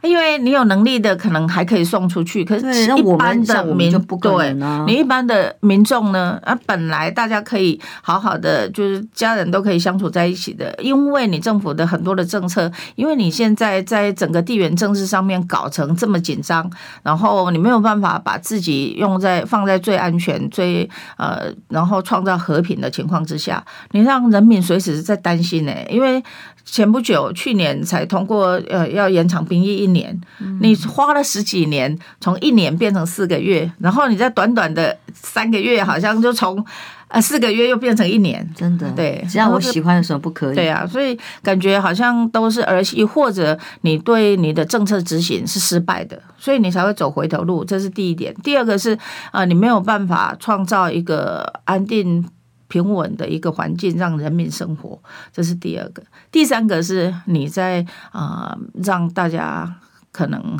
[0.02, 2.44] 因为你有能力的，可能还可以送出去。
[2.44, 4.52] 可是，一般的民众不对，
[4.86, 6.38] 你一般的民众呢？
[6.42, 10.74] 啊，本来大家可以好好的，就是家人都可以相处在一起的。
[10.80, 16.68] 因为你政府的很多的政策，因为你现在在整个地缘政治上面搞成这么紧张，
[17.02, 26.22] 然后你没有办法把自己用在放在最安全、最呃，然后创造和平的情况之下，你让人民随时在担心呢，因为。
[26.64, 30.20] 前不久，去年才通过，呃，要延长兵役一年。
[30.60, 36.64] 你花了十几年，从一年变成四个月，然后你在短短的三个月，好像就从
[37.08, 38.46] 呃四个月又变成一年。
[38.56, 40.54] 真的，对，只要我喜欢的时候不可以。
[40.54, 47.64] 对啊，所以感觉好像都是儿戏，或者你对你的政策执行是失败的，所以你才会走回头路。
[47.64, 48.34] 这是第一点。
[48.42, 48.98] 第二个是
[49.30, 52.24] 啊，你没有办法创造一个安定。
[52.68, 54.98] 平稳的一个环境，让人民生活，
[55.30, 56.02] 这是第二个。
[56.30, 59.70] 第三个是你在啊、呃，让大家
[60.12, 60.58] 可能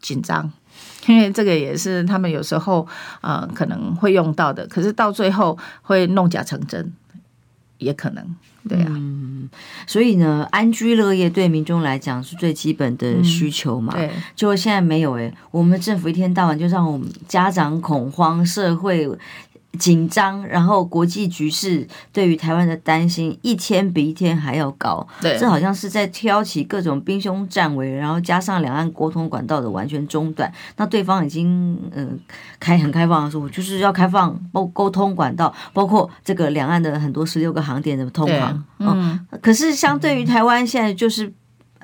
[0.00, 0.50] 紧张，
[1.06, 2.86] 因为这个也是他们有时候
[3.20, 4.66] 啊、呃、可能会用到的。
[4.68, 6.92] 可是到最后会弄假成真，
[7.78, 8.24] 也可能。
[8.68, 9.50] 对啊，嗯，
[9.88, 13.92] 所以呢，安居乐业对民众来讲是最基本的需求嘛。
[13.92, 19.10] 对，就现在没有哎，我们政府一天到晚就让我们家长恐慌，社会。
[19.78, 25.06] 紧张，然后国际局势对于台湾的担心一天比一天还要高。
[25.20, 30.52] 对，这好像是在挑起各种兵凶战危，然后加上两岸沟通管道的完全中断。
[30.76, 38.64] 那对方已经嗯、呃、开很开放的说，就是要开放包沟通管道，包括这个两岸的很多十六个航点的通航。
[38.78, 41.32] 嗯，可是相对于台湾现在就是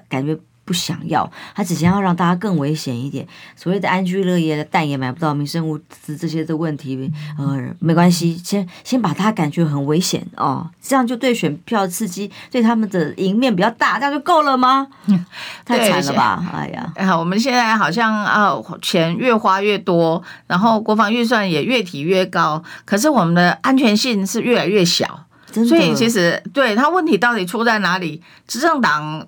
[0.09, 0.39] 感觉。
[0.69, 3.27] 不想要，他只想要让大家更危险一点。
[3.57, 14.89] 所谓的安居乐业的蛋也买不到，民生物资这些的问题，呃，没关系，先先把他感觉很危险哦，这样就对选票刺激，对他们的赢面比较大，这样就够了吗？
[15.65, 16.45] 太惨了吧！
[16.53, 25.25] 哎呀，我们现在好像啊，钱越花越多，然后国防预算也越提越高，可是我们的安全性是越来越小。
[25.51, 28.23] 所以其实对他问题到底出在哪里？
[28.47, 29.27] 执政党。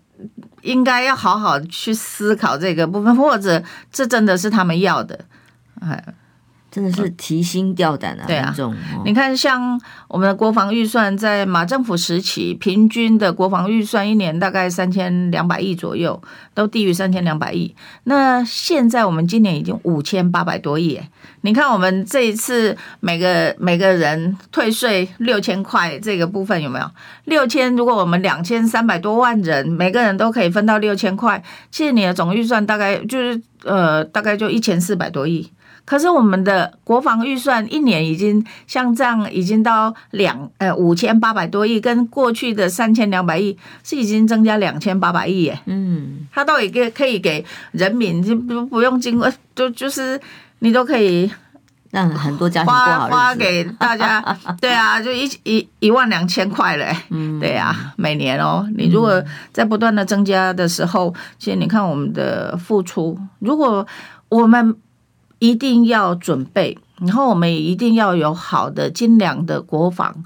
[0.63, 5.21] 应该要好好去思考这个部分，或者这真的是他们要的，
[5.81, 6.03] 哎。
[6.71, 8.25] 真的是提心吊胆啊！
[8.27, 8.55] 对啊，
[9.05, 16.23] 你看，像我们的国防预算，在马政府时期，平均的国防预算一年大概三千两百亿左右，
[16.55, 17.75] 都低于三千两百亿。
[18.05, 21.01] 那现在我们今年已经五千八百多亿，
[21.41, 26.89] 你看我们这一次每个每个人退税六千块，这个部分有没有？
[27.25, 31.43] 六千，如果我们两千三百多万人，每个人都可以分到六千块，
[31.73, 35.51] 其实你的总预算大概就是呃，大概就一千四百多亿。
[35.91, 45.59] 可是我们的国防预算一年已经像这样，已经到两呃五千八百多亿，跟过去的三千两百亿是已经增加两千八百亿耶。
[45.66, 50.20] 嗯，他倒也给可以给人民，就不不用经过，就就是
[50.61, 51.28] 你都可以
[51.91, 54.24] 让很多家庭花花给大家。
[54.62, 56.97] 对啊，就一一一万两千块嘞。
[57.09, 59.20] 嗯，对啊，每年哦，你如果
[59.53, 63.84] 在不断的增加的时候，其实你看我们的付出，如果
[64.28, 64.76] 我们。
[65.41, 70.24] 一定要准备，然后我们也一定要有好的精良的国防。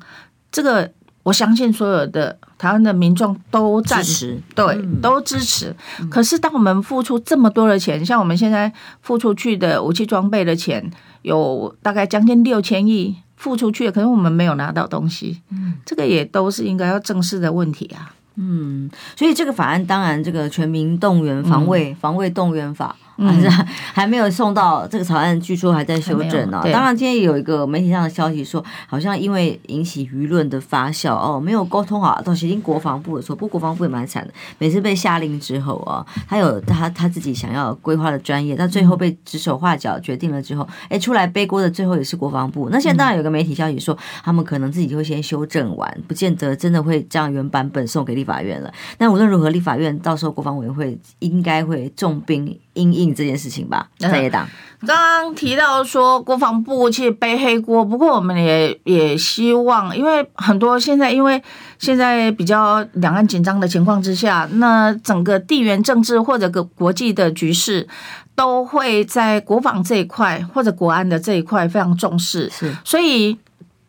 [0.52, 0.90] 这个
[1.22, 5.74] 我相信所有的台湾的民众都支持，对，都支持。
[6.10, 10.90] 可是当我们付出这么多的钱，像我们现在付出去的武器装备的钱，
[11.22, 15.40] 有大概将近六千亿付出去，可是我们没有拿到东西。
[15.86, 18.12] 这个也都是应该要正视的问题啊。
[18.36, 22.96] 嗯，所以这个法案当然，这个全民动员防卫防卫动员法。
[23.16, 23.48] 还是
[23.94, 26.60] 还没有送到这个草案，据说还在修正呢。
[26.72, 33.36] 当然，今天有一个媒体上的消息说，好像因为引起舆论的发酵哦，没有沟通好，都是听国防部的时候。
[33.36, 42.68] 不过国防部也蛮惨的，每次被下令之后啊，他有他他自己想要规划的专业，但最后被指手画脚决定了之后，哎，出来背锅的最后也是国防部。
[42.70, 48.72] 那现在当然有个媒体消息说，他们可能自己就会先修正完，不见得真的会将原版本送给立法院了。
[48.98, 52.58] 但无论如何，立法院到时候国防委员会应该会重兵。
[52.74, 54.48] 因应这件事情吧，在野党
[54.86, 61.42] 刚刚提到说国防部去背黑锅，不过我们也也希望，因为很多现在因为
[61.78, 67.88] 现在比较两岸紧张的情况之下，那整个地缘政治或者个国际的局势
[68.34, 73.38] 都会在国防这一块或者国安的这一块非常重视，是，所以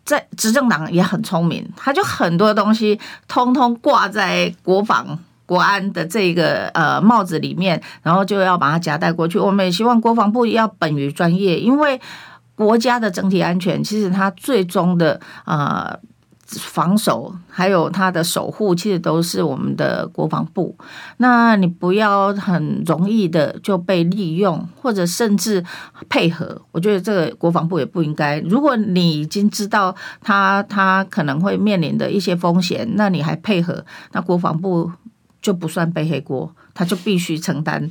[0.05, 2.97] 在执政党也很聪明，他就很多东西
[3.28, 5.20] 通通挂在国防。
[5.46, 9.38] 国安的这个呃帽子里面，然后就要把它夹带过去。
[9.38, 12.02] 我们也希望国防部要本于专业，因为
[12.56, 15.98] 国家的整体安全，其实它最终的呃
[16.48, 20.76] 防守还有它的守护，其实都是我们的国防部。
[21.18, 25.64] 那你不要很容易的就被利用，或者甚至
[26.08, 26.62] 配合。
[26.72, 28.39] 我觉得这个国防部也不应该。
[28.39, 33.84] 如果你已经知道他他可能会面临的一些风险，那你还配合，
[34.14, 34.91] 那国防部。
[35.46, 37.88] 就不算背黑锅，他就必须承担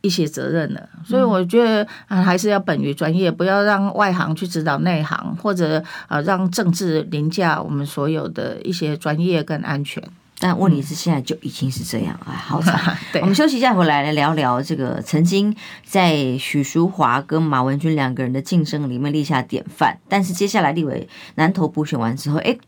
[0.00, 0.88] 一些责任了。
[1.04, 10.02] 所以我觉得啊，还是要本于专业，不要让外行去指导内行，或者啊，让政治凌驾我们所有的一些专业跟安全。
[10.40, 12.98] 但问题是，现在就已经是这样啊，好惨。
[13.14, 15.54] 对，我们休息一下，回来来聊聊这个曾经
[15.84, 22.58] 在许淑华跟马文君两个人的竞争里面立下典范，但是接下来立委南投补选完之后，哎。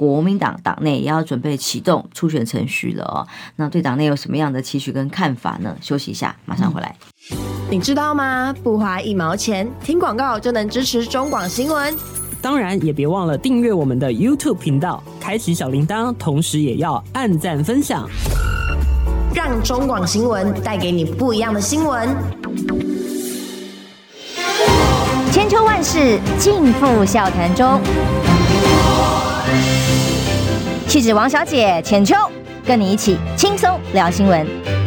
[0.00, 3.20] 国民党党内也要准备启动初选程序了哦，
[3.56, 5.76] 那对党内有什么样的期许跟看法呢？
[5.82, 6.96] 休息一下，马上回来。
[7.70, 8.54] 你知道吗？
[8.62, 11.94] 不花一毛钱，听广告就能支持中广新闻。
[12.40, 18.08] 当然，也别忘了订阅我们的 YouTube 频道，开启小铃铛，同时也要按赞分享，
[19.34, 22.08] 让中广新闻带给你不一样的新闻。
[25.30, 27.78] 千秋万世尽付笑谈中。
[30.90, 32.16] 气质王小姐浅秋，
[32.66, 34.79] 跟你一起轻松聊新闻。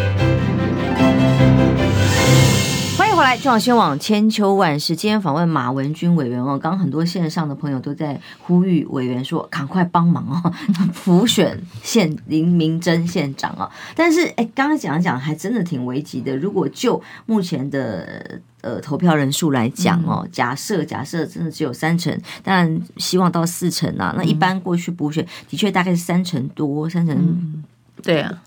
[3.13, 4.95] 迎回来，中广新闻网千秋万世。
[4.95, 10.51] 今天访问马文君委员哦，刚刚很多线上的朋友都在呼吁委员说，赶快帮忙哦，
[10.91, 13.69] 辅选县林明珍县长啊。
[13.95, 16.35] 但是哎，刚刚讲讲还真的挺危急的。
[16.35, 24.11] 如果就目前的呃投票人数来讲哦，假设假设真的只有三成，当然希望到四成啊。
[24.17, 27.63] 那一般过去补选的确大概是三成多，三成。
[28.03, 28.43] 嗯对啊，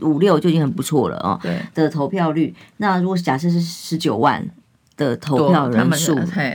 [0.00, 1.38] 五六就已经很不错了哦。
[1.74, 4.48] 对的投票率，那如果假设是十九万
[4.96, 6.14] 的投票人数，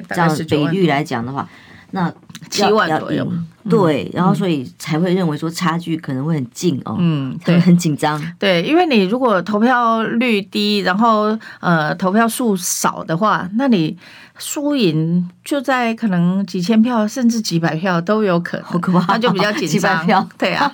[0.09, 1.47] 这样比率来讲的话，
[1.91, 2.13] 那
[2.49, 3.29] 七万左右。
[3.69, 6.95] 对，然后所以才会认为说差距可能会很近哦。
[6.99, 8.21] 嗯，对，很紧张。
[8.39, 13.97] 对，因为你如果投票率低，然后呃投票数少的话，那你。
[14.39, 19.69] 输赢就在可能几千票甚至几百票都有可能，好可怕，那就比较紧张。
[19.71, 20.71] 几百票，对啊，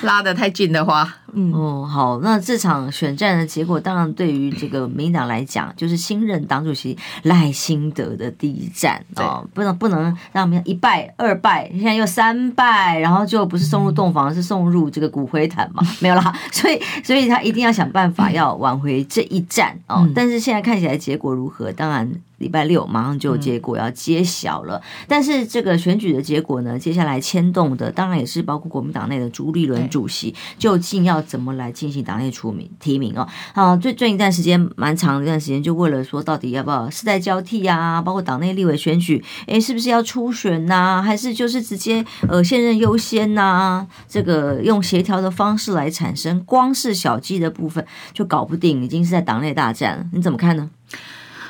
[0.00, 20.08] 拉得太近的话，嗯哦好，那这场选战的结果，当然对于这个民进党来讲，就是新任党主席赖清德的第一战哦，不能不能让我们一败二败，现在又三拜，然后就不是送入洞房，是送入这个骨灰坛嘛， 没有啦，所以所以他一定要想办法要挽回这一战哦。
[20.14, 21.70] 但是现在看起来结果如何？
[21.72, 22.10] 当然。
[22.38, 33.26] 礼拜六马上就有结果要揭晓了，嗯、但是这个选举的结果呢，接下来牵动的当然也是包括国民党内的朱立伦主席，究竟要怎么来进行党内出名提名哦？
[33.54, 41.02] 啊，最最近一段时间蛮长的一段时间，就为了说到底要不要世代交替啊，包括党内立委选举，诶，是不是要初选呐、啊？
[41.02, 43.86] 还是就是直接呃现任优先呐、啊？
[44.08, 50.68] 这个用协调的方式来产生，光是小鸡的部分就搞不定，已经是在党内大战了，你怎么看呢？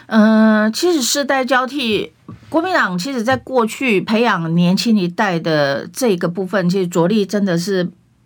[0.07, 2.12] 嗯、呃，其实世代交替，
[2.48, 7.84] 国民党其实在过去培养年轻一代的这个部分，其实着力真的是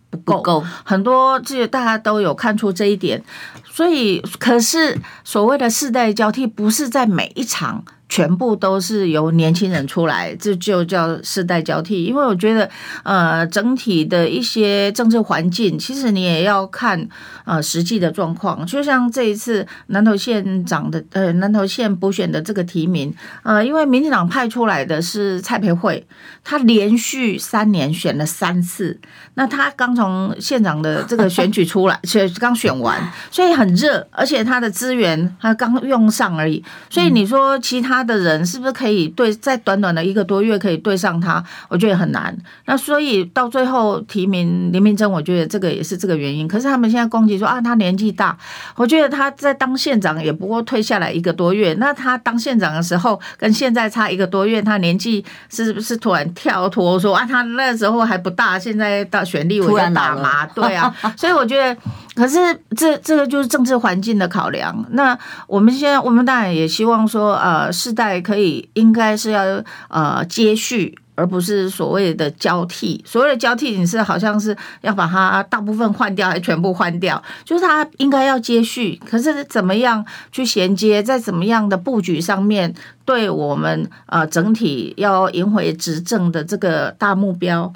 [0.09, 3.23] 不够，不够很多，这些大家都有看出这一点。
[3.69, 7.83] 所以，可是所谓的世代交替，不是在每一场。
[8.11, 12.03] 全部都是由年轻人出来，这就叫世代交替。
[12.03, 12.69] 因为我觉得，
[13.03, 17.07] 呃，整体的一些政治环境，其实你也要看
[17.45, 18.65] 呃实际的状况。
[18.65, 26.05] 就像这一次南投县长的呃南投县补选的这个提名，呃，因为民进党派出来的是蔡培慧，
[26.43, 28.99] 他连续三年选了三次，
[29.35, 36.61] 那他刚从县长的这个选举出来， 选刚选完，所以很热，而且他的资源他刚用上而已。
[36.89, 38.00] 所以你说其他。
[38.01, 41.43] 他的人是不是可以对在短短的一个多月可以对上他？
[41.69, 42.35] 我觉得很难。
[42.65, 46.47] 那所以到最后提名林明珍，我觉得这个也是这个原因。
[46.47, 48.35] 可是他们现在攻击说啊，他年纪大。
[48.75, 51.75] 我觉得他在当县长也不过退下来一个多月。
[51.75, 60.47] 那他当县长的时候跟现在差一个多月，他年纪是不是突然跳脱说啊，他那时候还不大，现在到选立委要大麻？
[60.47, 60.91] 对啊。
[61.15, 61.77] 所以我觉得，
[62.13, 62.37] 可是
[62.75, 64.85] 这这个就是政治环境的考量。
[64.91, 73.01] 那我们现在我们当然也希望说，呃，世代可以应该是要呃接续，而不是所谓的交替。
[73.07, 77.21] 所谓的交替，你是好像是要把它大部分换掉，还全部换掉？
[77.45, 82.73] 就是它应该要接续，可是怎么样去衔接，在怎么样的布局上面，
[83.05, 87.71] 对我们呃整体要赢回执政的这个大目标，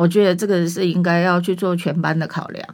[0.00, 2.66] 我觉得这个是应该要去做全班的考量。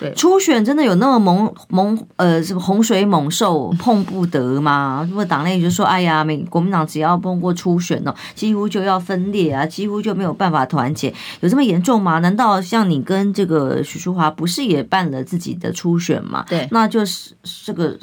[0.00, 5.06] 对初选真的有那么猛猛呃什么洪水猛兽碰不得吗？
[5.08, 12.18] 如果党内就说哎呀，美国民党只要碰过初选哦，几乎就要分裂啊，几乎就没有办法团结，有这么严重吗？
[12.18, 16.44] 难道像你跟这个许淑华不是也办了自己的初选吗？
[16.48, 17.96] 对，那就是这个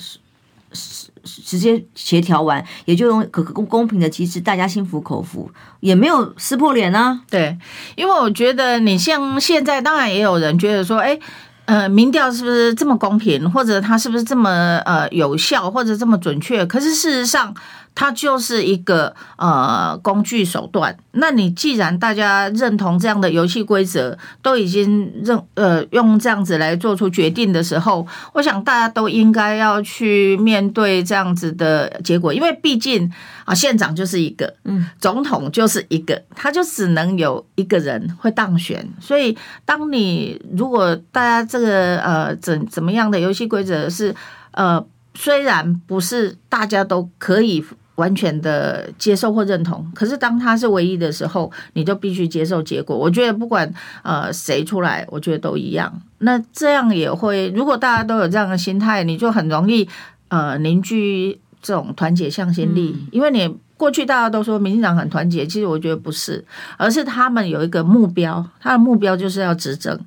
[1.46, 5.50] 直接协调完，也就用可公公平的机制，大家心服口服，
[5.80, 7.22] 也没有撕破脸啊。
[7.30, 7.58] 对，
[7.96, 11.20] 因为我觉得你像现在，当然也有人觉得说，哎。
[11.66, 16.66] 呃，民调是不是这么公平，或者它是不是这么呃有效，或者这么准确？
[16.66, 17.54] 可是事实上。
[18.00, 20.98] 它就是一个呃工具手段。
[21.12, 33.12] 那你既然大家认同这样的游戏规则，都已经认呃用这样子来做出决定的时候，我想大家都应该要去面对这样子的结果，因为毕竟
[33.44, 38.88] 啊县长就是一个，嗯，总统就是一个，他就只能有一个人会当选。
[39.02, 44.16] 所以，当你如果大家这个呃怎怎么样的游戏规则是
[44.52, 44.82] 呃
[45.16, 47.62] 虽然不是大家都可以。
[48.00, 52.98] 完全的接受或认同，可是当他是唯一的时候，你就必须接受结果。
[52.98, 53.72] 我觉得不管
[54.04, 56.02] 呃谁出来，我觉得都一样。
[56.20, 59.88] 那这样也会，如果大家都有这样的心态，你就很容易
[60.30, 66.44] 呃凝聚这种团结向心力，嗯、因为你过去大家都说民进党很团结，其实我觉得不是，
[66.78, 70.00] 而是他们有一个目标，他的目标就是要执政。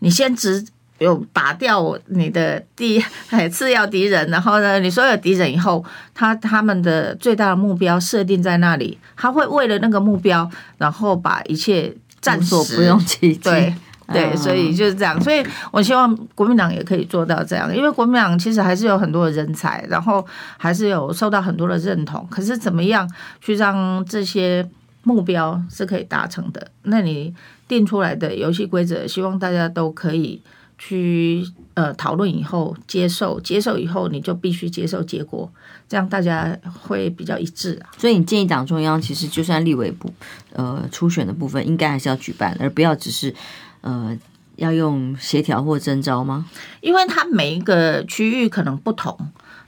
[0.00, 0.64] 你先执
[0.98, 3.02] 有打掉你的第
[3.50, 5.84] 次要敌人，然后呢，你所有敌人以后，
[6.14, 13.38] 他他们的最大的目标设定在那里，他会为了那个目标，然后把一切战所不用其极。
[13.38, 13.74] 对。
[14.10, 20.26] 对，所以就是这样，所以我希望国民党也可以做到这样，因为国民党其实还是有很多的人才，然后
[20.56, 22.26] 还是有受到很多的认同。
[22.30, 23.06] 可是怎么样
[23.42, 24.66] 去让这些
[25.02, 26.68] 目标是可以达成的？
[26.84, 27.34] 那你
[27.68, 30.40] 定出来的游戏规则，希望大家都可以
[30.78, 35.50] 去呃讨论以后接受，接受以后你就必须接受结果，
[35.88, 37.90] 这样大家会比较一致啊。
[37.98, 40.10] 所以你建议党中央，其实就算立委部
[40.52, 43.34] 呃初选的部分，应该还是要举办，而不要只是。
[43.80, 44.18] 呃，
[44.56, 46.44] 要用协调或征召吗？
[46.80, 49.16] 因为它每一个区域可能不同。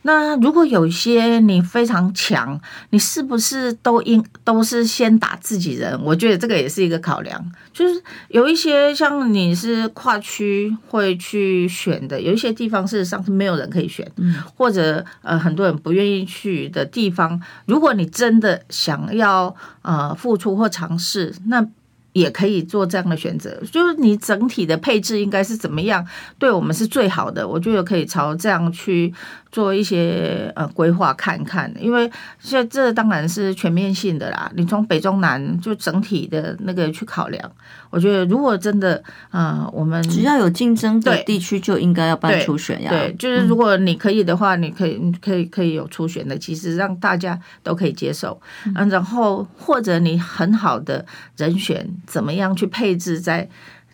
[0.02, 2.58] 那如果有一些你非常强，
[2.90, 6.00] 你是不是都应都是先打自己人？
[6.02, 7.52] 我觉得这个也是一个考量。
[7.72, 21.66] 就是有一些像你是跨区会去选的，有一些地方事实上是没有人可以选，嗯，或者呃很多人不愿意去的地方，如果你真的想要呃付出或尝试，那。
[22.12, 26.04] 也可以做这样的选择，就是你整体的配置应该是怎么样，
[26.38, 27.46] 对我们是最好的。
[27.46, 29.12] 我觉得可以朝这样去。
[29.52, 32.08] 做一些呃规划看看，因为
[32.38, 34.48] 现在这当然是全面性的啦。
[34.54, 37.52] 你从北中南就整体的那个去考量，
[37.90, 42.92] 我觉得如果真的啊、呃，我们只要有竞争的地区就应该要办初选呀。
[42.92, 48.40] 对，就是如果你可以的话，你可以你可以可以有初选的，其实让大家都可以接受。
[48.76, 51.04] 嗯，然后或者你很好的
[51.36, 53.48] 人选，怎么样去配置在。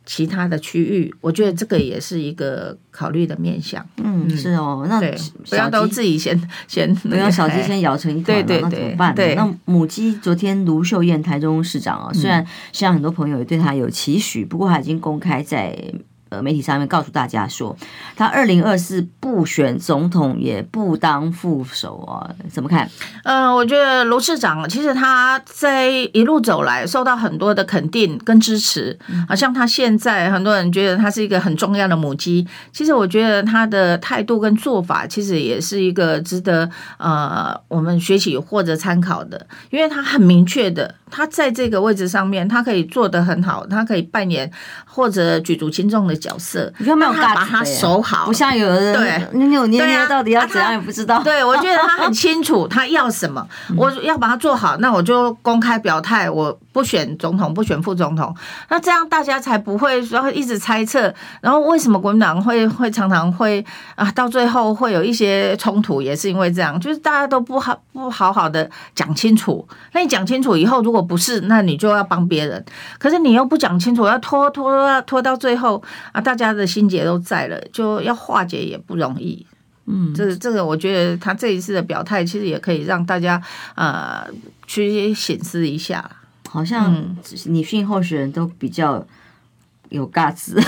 [0.08, 3.84] 其他的区域，我觉得这个也是一个考虑的面向。
[3.96, 5.00] 嗯，是哦，那
[5.50, 9.14] 不要都自己先 先，不要小鸡先咬成一团了，对对对，那怎么办？
[9.16, 15.76] 对那母鸡昨天卢秀燕台中市长啊，虽然现在很多朋友也对他有期许，不过他已经公开在。
[16.28, 17.76] 呃，媒体上面告诉大家说，
[18.16, 22.90] 他二零二四不选总统，也不当副手啊，怎么看？
[23.22, 28.98] 嗯、呃，我觉得卢市长其实他在一路走来受到很多的肯定跟支持，
[29.28, 32.44] 好像他现在很多人觉得他是一个很重要的母鸡。
[32.72, 36.68] 其实我觉得他的态度跟做法，其实也是一个值得
[36.98, 44.50] 呃我们学习或者参考的，因为他很明确的，他在这个位置上面，他可以做得很好，他可以扮演
[44.84, 46.15] 或者举足轻重的。
[46.16, 48.26] 角色，你有没有把他守好？
[48.26, 51.22] 不像有的人，对，扭扭捏捏，到底要怎样也不知道。
[51.22, 53.46] 对，我觉得他很清楚他要什么，
[53.76, 58.36] 我要把它做好，那我就公开表态，我不选总统，不选副总统。
[58.68, 61.14] 那这样大家才不会说一直猜测。
[61.40, 63.64] 然后为什么国民党会会常常会
[63.94, 69.66] 啊，到最后会有一些冲突，也是因为这样，就是大家都不好不好好的讲清楚。
[69.92, 72.62] 那你讲清楚以后，如果不是，那你就要帮别人。
[72.98, 75.82] 可是你又不讲清楚，要拖拖拖拖到最后。
[76.12, 79.46] 啊，大家的心结都在了，就要化解也不容易。
[79.86, 83.40] 嗯，这这个我觉得他这一次的表态，其实也可以让大家
[83.76, 84.26] 呃
[84.66, 86.10] 去省思一下。
[86.48, 87.16] 好像
[87.46, 89.06] 女性候选人都比较。
[89.90, 90.58] 有尬词，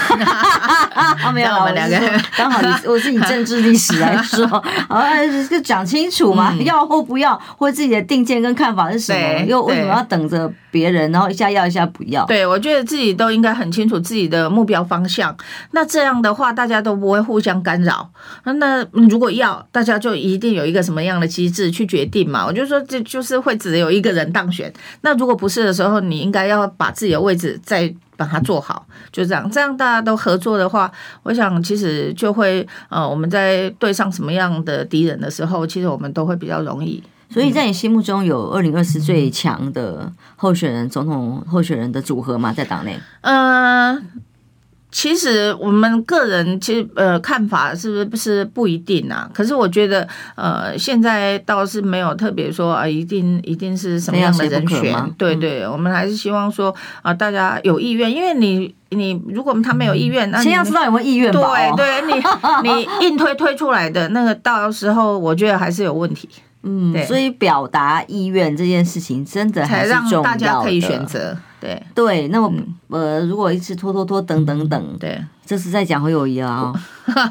[0.94, 1.96] 啊 没有，我们两个
[2.36, 4.44] 刚好以 我是以政治历史来说，
[4.88, 5.10] 啊，
[5.50, 12.24] 就讲清楚嘛，要或不要，或自己的定见跟看法是什么，又为什么要等着别人，然后一下要一下不要？
[12.26, 15.36] 对，我觉得自己都应该很清楚自己的目标方向。
[15.72, 18.08] 那这样的话，大家都不会互相干扰。
[18.44, 22.46] 那如果要，大家就一定有一个什么样的机制去决定嘛？
[22.46, 24.72] 我就说，这就是会只有一个人当选。
[25.02, 27.92] 那如果不是的时候，你应该要把自己的位置再。
[28.18, 30.90] 把它做好，就这样，这样大家都合作的话，
[31.22, 37.00] 我想其实就会呃，我们在对上什么样的敌人的时候，其实我们都会比较容易。
[37.30, 42.52] 所以在你心目中有二零二四最强的候选人、总统候选人的组合吗？
[42.52, 42.98] 在党内？
[43.20, 44.02] 嗯、呃。
[44.91, 49.30] 其实我们个人其实呃看法是不是不一定啊？
[49.34, 55.14] 可是我觉得呃现在倒是没有特别说啊，一定一定是什么样的人选？
[55.18, 61.76] 对对，我们还是希望说啊，大家有意愿，因为你你如果他没有意愿，那先要知道有没有意愿吧？
[61.76, 62.03] 对对，
[62.62, 66.28] 你你硬推推出来的那个，到时候我觉得还是有问题。
[66.62, 71.36] 嗯，对，所以表达意愿这件事情真的还是重要的，大家可以选择。
[71.61, 72.52] 对对，那么
[72.86, 76.72] 呃，如果一直拖拖拖等等等，对，这是在讲侯友谊啊？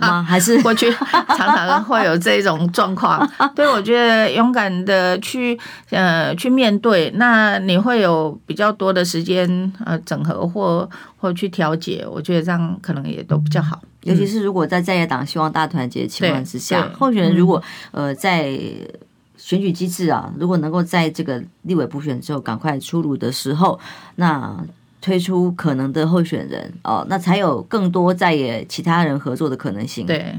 [0.01, 0.21] 吗？
[0.28, 3.25] 还是过去常常会有这种状况？
[3.55, 5.57] 对，我觉得勇敢的去
[5.91, 13.80] 呃去面对，那你会有比较多的时间呃整合或或去调解，我觉得这样可能也都比较好。
[14.03, 18.59] 尤其是如果在在野党希望大团结的情况之下，候选人如果呃在。
[19.38, 23.79] 选举机制啊，如果能够在这个立委补选之后赶快出炉的时候，
[24.15, 24.65] 那
[24.99, 30.05] 推出可能的候选人哦，那才有更多在野其他人合作的可能性。
[30.05, 30.35] 对，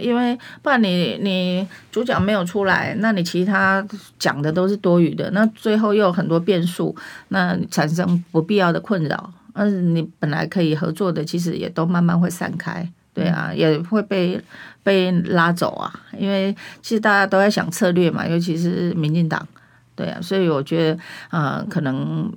[0.00, 3.84] 因为不然你你主角没有出来，那你其他
[4.18, 6.94] 讲的都是多余的，那最后又有很多变数，
[7.28, 9.32] 那产生不必要的困扰。
[9.54, 12.88] 嗯，你本来可以合作的，其实也都慢慢会散开。
[13.14, 14.40] 对啊，也会被
[14.82, 19.46] 被拉走啊，因为其实大家都在想策略嘛，尤其是民进党，
[19.94, 21.00] 对啊，所以我觉得
[21.30, 22.32] 啊、呃，可能。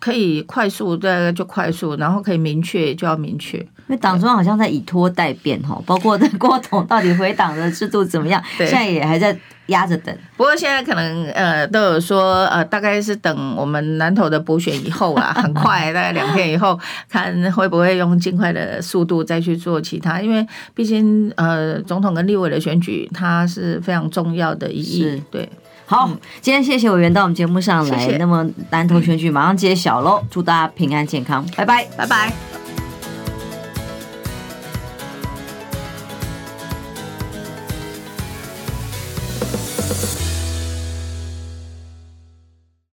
[0.00, 3.58] 可以快速，对，就快速，然后可以明确就要明确。
[3.58, 9.36] 因为党中央好像在以拖待变哈，包括郭董到底回党的制度怎么样，对现在也还在
[9.66, 10.16] 压着等。
[10.36, 16.78] 不过现在可能呃都有说呃大概是等我们南投的补选以后啦， 很快大概两天以后，
[17.08, 25.48] 看会不会用尽快的速度再去做其他，因为毕竟呃总统跟立委的选举它是非常重要的意义，是对。
[25.90, 26.08] 好，
[26.40, 27.98] 今天谢谢委员到我们节目上来。
[27.98, 28.16] 谢谢。
[28.16, 32.59] 那么南投选举马上揭晓喽，祝大家平安健康，拜拜，拜拜。